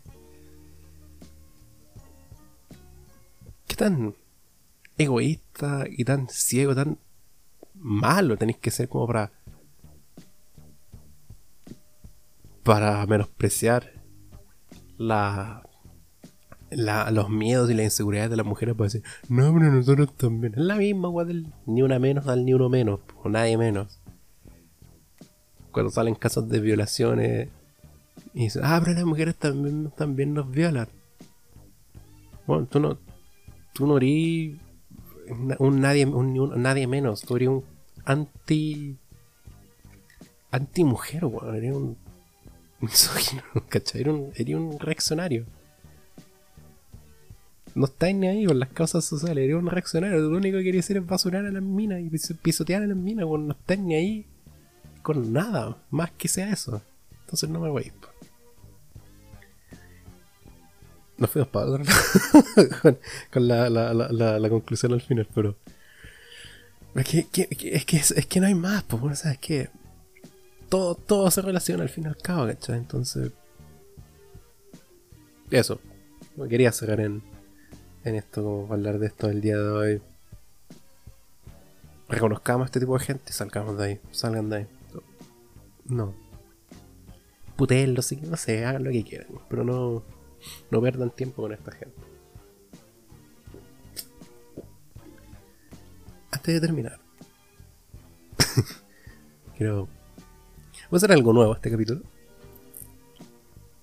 [3.68, 4.16] ¿Qué tan
[4.98, 6.98] egoísta y tan ciego, tan
[7.74, 9.32] malo tenéis que ser como para.
[12.64, 13.94] para menospreciar
[14.98, 15.64] la.
[16.70, 20.54] los miedos y las inseguridades de las mujeres para decir, no, pero nosotros también.
[20.54, 21.10] Es la misma,
[21.66, 24.02] ni una menos ni uno menos, o nadie menos.
[25.78, 27.50] Cuando salen casos de violaciones
[28.34, 30.88] y dicen, ah, pero las mujeres también, también nos violan.
[32.48, 32.98] Bueno, tú no,
[33.76, 34.58] tú no eres
[35.60, 37.64] un nadie, un, nadie menos, tú eres un
[38.06, 38.98] anti.
[40.50, 41.96] anti mujer, weón, eres un
[42.82, 44.02] misógino, ¿cachai?
[44.02, 45.46] Eres un, eres un reaccionario
[47.76, 50.80] no estáis ni ahí con las causas sociales, eres un reaccionario, lo único que quería
[50.80, 54.26] hacer es basurar a las minas y pisotear a las minas, no estáis ni ahí
[55.08, 56.82] con nada, más que sea eso.
[57.22, 57.94] Entonces no me voy.
[61.18, 61.66] Nos fuimos para
[62.82, 63.00] con,
[63.32, 65.56] con la, la, la, la, conclusión al final, pero.
[66.94, 69.70] Es que, es, que es, que no hay más, pues, es que
[70.68, 72.76] todo, todo se relaciona al fin y al cabo, ¿cachai?
[72.76, 73.32] Entonces.
[75.50, 75.80] Eso.
[76.50, 77.24] Quería cerrar en,
[78.04, 80.02] en esto, como hablar de esto el día de hoy.
[82.10, 84.00] Reconozcamos a este tipo de gente y salgamos de ahí.
[84.12, 84.77] Salgan de ahí.
[85.88, 86.14] No.
[87.56, 89.28] Putenlo, sí, no sé, hagan lo que quieran.
[89.50, 90.04] Pero no,
[90.70, 91.96] no pierdan tiempo con esta gente.
[96.32, 97.00] Antes de terminar,
[99.58, 99.88] quiero.
[100.90, 102.02] Voy a hacer algo nuevo este capítulo.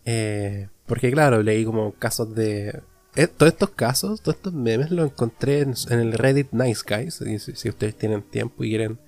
[0.05, 2.83] Eh, porque, claro, leí como casos de
[3.17, 7.23] eh, todos estos casos, todos estos memes los encontré en, el Reddit Nice Guys.
[7.55, 8.99] Si, ustedes tienen tiempo y quieren,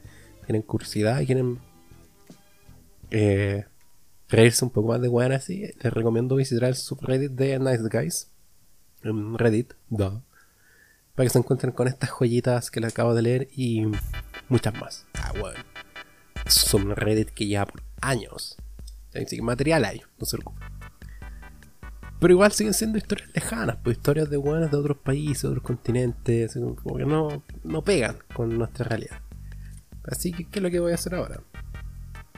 [0.46, 1.58] tienen curiosidad y quieren
[3.10, 3.64] eh,
[4.28, 8.30] reírse un poco más de weón así, les recomiendo visitar el subreddit de Nice Guys.
[9.02, 13.86] En Reddit, para que se encuentren con estas joyitas que les acabo de leer y
[14.48, 15.06] muchas más.
[15.14, 15.58] Ah, bueno.
[16.44, 18.56] Es un Reddit que lleva por años.
[19.14, 20.68] Así que material hay, no se preocupen.
[22.18, 26.54] Pero igual siguen siendo historias lejanas, pues historias de buenas de otros países, otros continentes,
[26.82, 29.20] como que no, no pegan con nuestra realidad.
[30.04, 31.40] Así que, ¿qué es lo que voy a hacer ahora?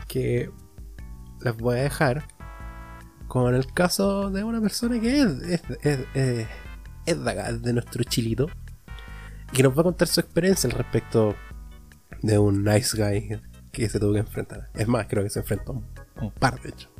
[0.09, 0.51] Que
[1.43, 2.27] les voy a dejar
[3.29, 6.47] con el caso de una persona que es, es, es,
[7.07, 8.49] es, de, nuestro chilito
[9.53, 11.37] y que nos va a contar su experiencia al respecto
[12.23, 13.41] de un nice guy
[13.71, 14.71] que se tuvo que enfrentar.
[14.75, 15.85] Es más, creo que se enfrentó un,
[16.21, 16.91] un par de hecho.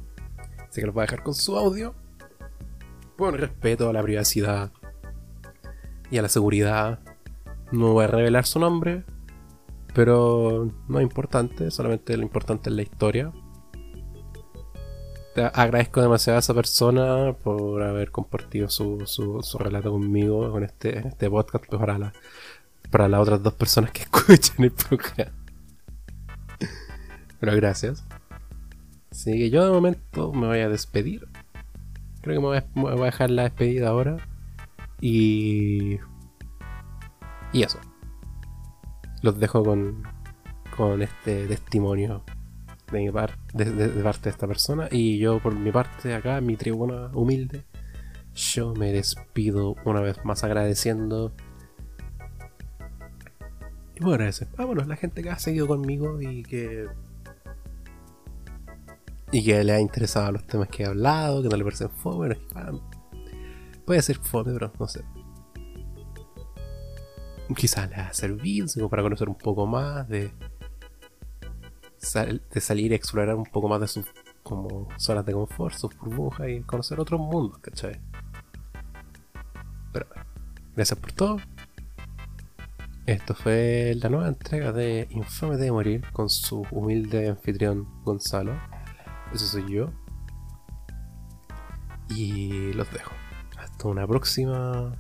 [0.69, 1.95] Así que los voy a dejar con su audio
[3.17, 4.71] con respeto a la privacidad
[6.11, 7.01] y a la seguridad.
[7.73, 9.05] No voy a revelar su nombre,
[9.95, 13.33] pero no es importante, solamente lo importante es la historia.
[15.35, 21.07] Te agradezco demasiado a esa persona por haber compartido su, su, relato conmigo con este,
[21.07, 22.13] este podcast pues, para, la,
[22.91, 25.33] para las otras dos personas que escuchan el programa.
[27.41, 28.05] Pero gracias.
[29.11, 31.29] Así que yo de momento me voy a despedir.
[32.21, 34.17] Creo que me voy, a, dejar la despedida ahora.
[35.01, 35.99] Y.
[37.53, 37.79] Y eso.
[39.23, 40.03] Los dejo con,
[40.77, 42.25] con este testimonio
[42.93, 44.89] de, mi parte de esta persona.
[44.91, 47.65] Y yo, por mi parte, acá, mi tribuna humilde,
[48.35, 51.33] yo me despido una vez más agradeciendo.
[53.97, 54.49] Y a agradecer.
[54.57, 56.87] Bueno, la gente que ha seguido conmigo y que
[59.31, 62.39] y que le ha interesado los temas que he hablado, que no le parecen fome.
[63.85, 65.03] puede ser fome, pero no sé.
[67.57, 70.31] Quizás le ha servido para conocer un poco más, de,
[72.55, 74.07] de salir y explorar un poco más de sus
[74.49, 78.01] como zonas de confort, sus burbujas y conocer otros mundos, ¿cachai?
[79.93, 80.07] Pero
[80.75, 81.37] gracias por todo.
[83.05, 88.59] Esto fue la nueva entrega de Infame de Morir con su humilde anfitrión Gonzalo.
[89.35, 89.91] Ese soy yo.
[92.09, 93.13] Y los dejo.
[93.59, 94.95] Hasta una próxima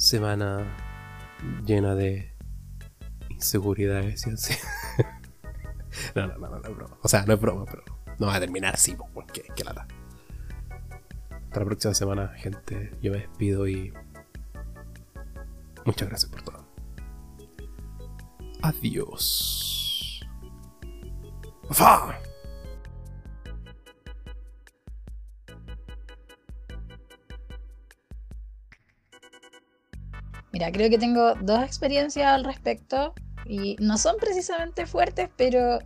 [0.00, 0.64] semana
[1.66, 2.34] llena de
[3.28, 4.54] inseguridades y así.
[6.14, 6.98] no, no, no, no, no es broma.
[7.02, 7.84] O sea, no es broma, pero
[8.18, 9.86] no va a terminar así, porque qué lata.
[11.30, 12.96] Hasta la próxima semana, gente.
[13.02, 13.92] Yo me despido y.
[15.84, 16.66] Muchas gracias por todo.
[18.62, 20.20] Adiós.
[21.70, 22.18] ¡Fa!
[30.60, 33.14] Mira, creo que tengo dos experiencias al respecto
[33.46, 35.78] y no son precisamente fuertes, pero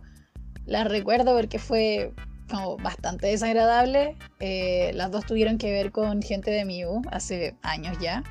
[0.65, 2.11] las recuerdo porque fue
[2.51, 4.17] como bastante desagradable.
[4.41, 8.21] Eh, las dos tuvieron que ver con gente de Miu hace años ya.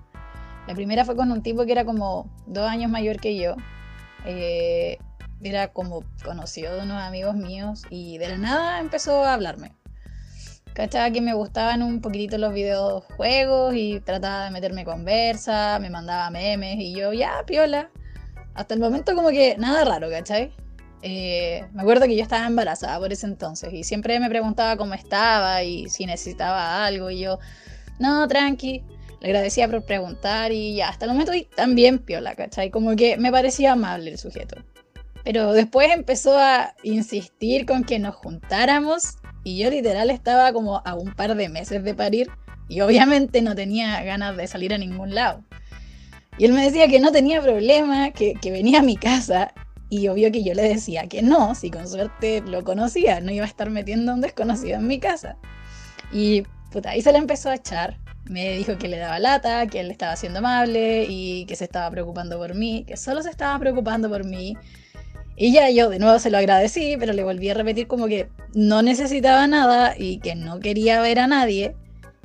[0.69, 3.57] La primera fue con un tipo que era como dos años mayor que yo.
[4.27, 4.99] Eh,
[5.41, 9.73] era como conocido de unos amigos míos y de la nada empezó a hablarme.
[10.75, 16.29] Cachaba que me gustaban un poquitito los videojuegos y trataba de meterme conversa, me mandaba
[16.31, 17.91] memes y yo, ya, piola.
[18.55, 20.53] Hasta el momento como que nada raro, ¿cachai?
[21.03, 24.95] Eh, me acuerdo que yo estaba embarazada por ese entonces y siempre me preguntaba cómo
[24.95, 27.39] estaba y si necesitaba algo y yo,
[27.99, 28.83] no, tranqui.
[29.21, 32.71] Le agradecía por preguntar y ya, hasta el momento también piola, ¿cachai?
[32.71, 34.63] Como que me parecía amable el sujeto.
[35.25, 40.95] Pero después empezó a insistir con que nos juntáramos y yo literal estaba como a
[40.95, 42.31] un par de meses de parir
[42.69, 45.45] y obviamente no tenía ganas de salir a ningún lado.
[46.39, 49.53] Y él me decía que no tenía problema, que, que venía a mi casa
[49.91, 53.45] y obvio que yo le decía que no, si con suerte lo conocía, no iba
[53.45, 55.37] a estar metiendo a un desconocido en mi casa.
[56.13, 56.43] Y
[56.73, 57.99] puta, ahí se le empezó a echar.
[58.25, 61.91] Me dijo que le daba lata, que él estaba siendo amable y que se estaba
[61.91, 64.57] preocupando por mí, que solo se estaba preocupando por mí
[65.37, 68.29] y ya yo de nuevo se lo agradecí, pero le volví a repetir como que
[68.55, 71.75] no necesitaba nada y que no quería ver a nadie.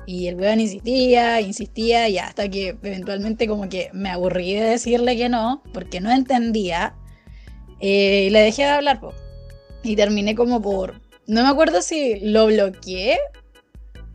[0.06, 5.18] Y el weón insistía, insistía, y hasta que eventualmente como que me aburrí de decirle
[5.18, 6.96] que no, porque no entendía.
[7.80, 9.00] Eh, y le dejé de hablar,
[9.84, 11.02] Y terminé como por...
[11.28, 13.20] No me acuerdo si lo bloqueé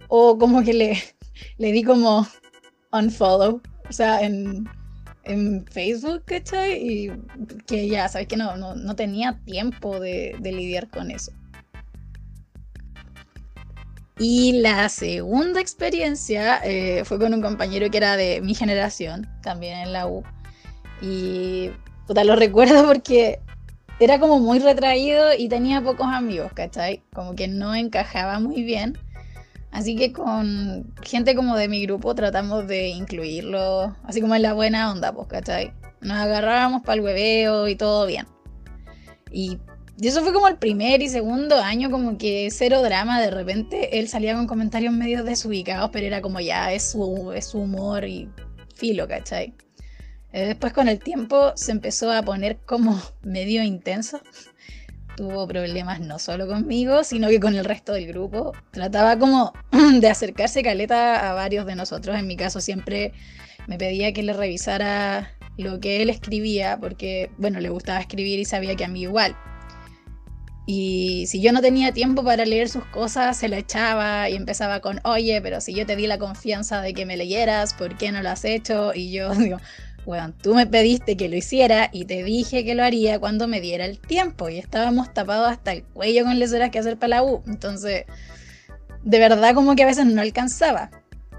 [0.09, 1.03] o como que le,
[1.59, 2.27] le di como
[2.93, 3.61] unfollow.
[3.89, 4.69] O sea, en,
[5.25, 6.81] en Facebook, ¿cachai?
[6.83, 7.13] Y
[7.67, 11.33] que ya, sabes que no, no, tenía tiempo de, lidiar con eso.
[14.19, 19.79] Y la segunda experiencia eh, fue con un compañero que era de mi generación, también
[19.79, 20.23] en la U.
[21.03, 21.71] Y
[22.07, 23.41] puta, lo recuerdo porque
[24.01, 27.03] era como muy retraído y tenía pocos amigos, ¿cachai?
[27.13, 28.99] Como que no encajaba muy bien.
[29.75, 34.53] Así que con gente como de mi grupo tratamos de incluirlo, así como en la
[34.53, 35.73] buena onda, pues, ¿cachai?
[36.01, 38.25] Nos agarrábamos para el hueveo y todo bien.
[39.33, 39.59] Y,
[40.01, 43.21] eso fue como el primer y segundo año, como que cero drama.
[43.21, 47.47] De repente él salía con comentarios medio desubicados, pero era como ya, es su, es
[47.47, 48.29] su humor y
[48.77, 49.55] filo, ¿cachai?
[50.33, 54.21] Eh, después con el tiempo se empezó a poner como medio intenso
[55.17, 58.53] tuvo problemas no solo conmigo, sino que con el resto del grupo.
[58.71, 59.53] Trataba como
[60.01, 62.17] de acercarse caleta a varios de nosotros.
[62.19, 63.13] En mi caso siempre
[63.67, 68.45] me pedía que le revisara lo que él escribía, porque, bueno, le gustaba escribir y
[68.45, 69.37] sabía que a mí igual.
[70.67, 74.81] Y si yo no tenía tiempo para leer sus cosas, se la echaba y empezaba
[74.81, 78.11] con, oye, pero si yo te di la confianza de que me leyeras, ¿por qué
[78.13, 78.93] no lo has hecho?
[78.95, 79.59] Y yo digo,
[80.05, 83.61] bueno, tú me pediste que lo hiciera y te dije que lo haría cuando me
[83.61, 87.23] diera el tiempo y estábamos tapados hasta el cuello con horas que hacer para la
[87.23, 87.43] U.
[87.47, 88.05] Entonces,
[89.03, 90.91] de verdad como que a veces no alcanzaba.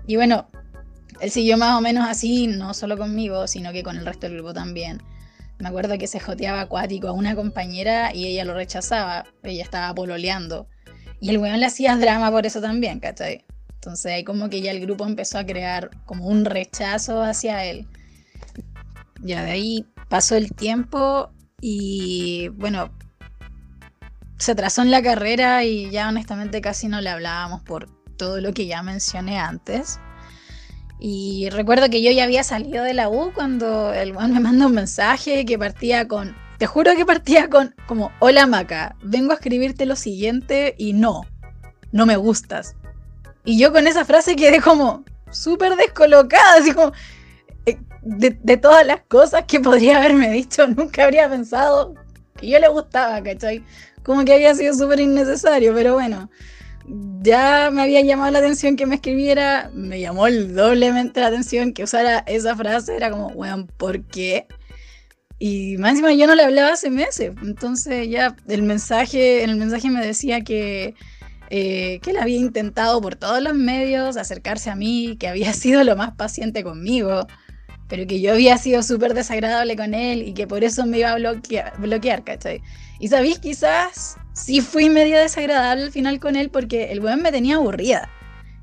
[0.08, 0.48] Y bueno,
[1.22, 4.38] él siguió más o menos así, no solo conmigo, sino que con el resto del
[4.38, 5.02] grupo también.
[5.60, 9.94] Me acuerdo que se joteaba acuático a una compañera y ella lo rechazaba, ella estaba
[9.94, 10.68] pololeando.
[11.22, 13.46] Y el weón le hacía drama por eso también, ¿cachai?
[13.76, 17.88] Entonces ahí como que ya el grupo empezó a crear como un rechazo hacia él.
[19.26, 22.92] Ya de ahí pasó el tiempo y bueno,
[24.38, 28.54] se atrasó en la carrera y ya honestamente casi no le hablábamos por todo lo
[28.54, 30.00] que ya mencioné antes.
[31.00, 34.68] Y recuerdo que yo ya había salido de la U cuando el Juan me manda
[34.68, 39.36] un mensaje que partía con, te juro que partía con como, hola Maca, vengo a
[39.36, 41.24] escribirte lo siguiente y no,
[41.92, 42.76] no me gustas.
[43.44, 46.94] Y yo con esa frase quedé como súper descolocada, así como,
[48.06, 51.96] de, todas las cosas que podría haberme dicho, nunca habría pensado
[52.38, 53.64] que yo le gustaba, ¿cachai?
[54.04, 56.30] Como que había sido súper innecesario, pero bueno,
[57.22, 61.84] ya me había llamado la atención que me escribiera, me llamó doblemente la atención que
[61.84, 64.46] usara esa frase, era como, weón, ¿por qué?
[65.40, 69.58] Y más encima yo no le hablaba hace meses, entonces ya el mensaje, en el
[69.58, 70.94] mensaje me decía que,
[71.50, 75.84] eh, que él había intentado por todos los medios acercarse a mí, que había sido
[75.84, 77.26] lo más paciente conmigo,
[77.88, 81.12] pero que yo había sido súper desagradable con él y que por eso me iba
[81.12, 82.62] a bloquear, bloquear ¿cachai?
[83.00, 87.32] Y sabéis, quizás sí fui medio desagradable al final con él porque el weón me
[87.32, 88.10] tenía aburrida.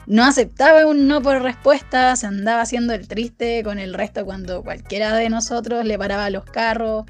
[0.06, 4.62] No aceptaba un no por respuesta, se andaba haciendo el triste con el resto cuando
[4.62, 7.04] cualquiera de nosotros le paraba los carros.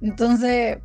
[0.00, 0.78] Entonces,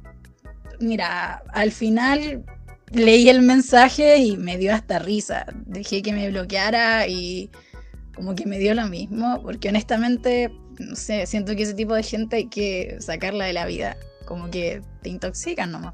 [0.80, 2.44] mira, al final
[2.92, 5.46] leí el mensaje y me dio hasta risa.
[5.66, 7.52] Dejé que me bloqueara y
[8.18, 12.02] como que me dio lo mismo, porque honestamente, no sé, siento que ese tipo de
[12.02, 13.96] gente hay que sacarla de la vida,
[14.26, 15.94] como que te intoxican nomás.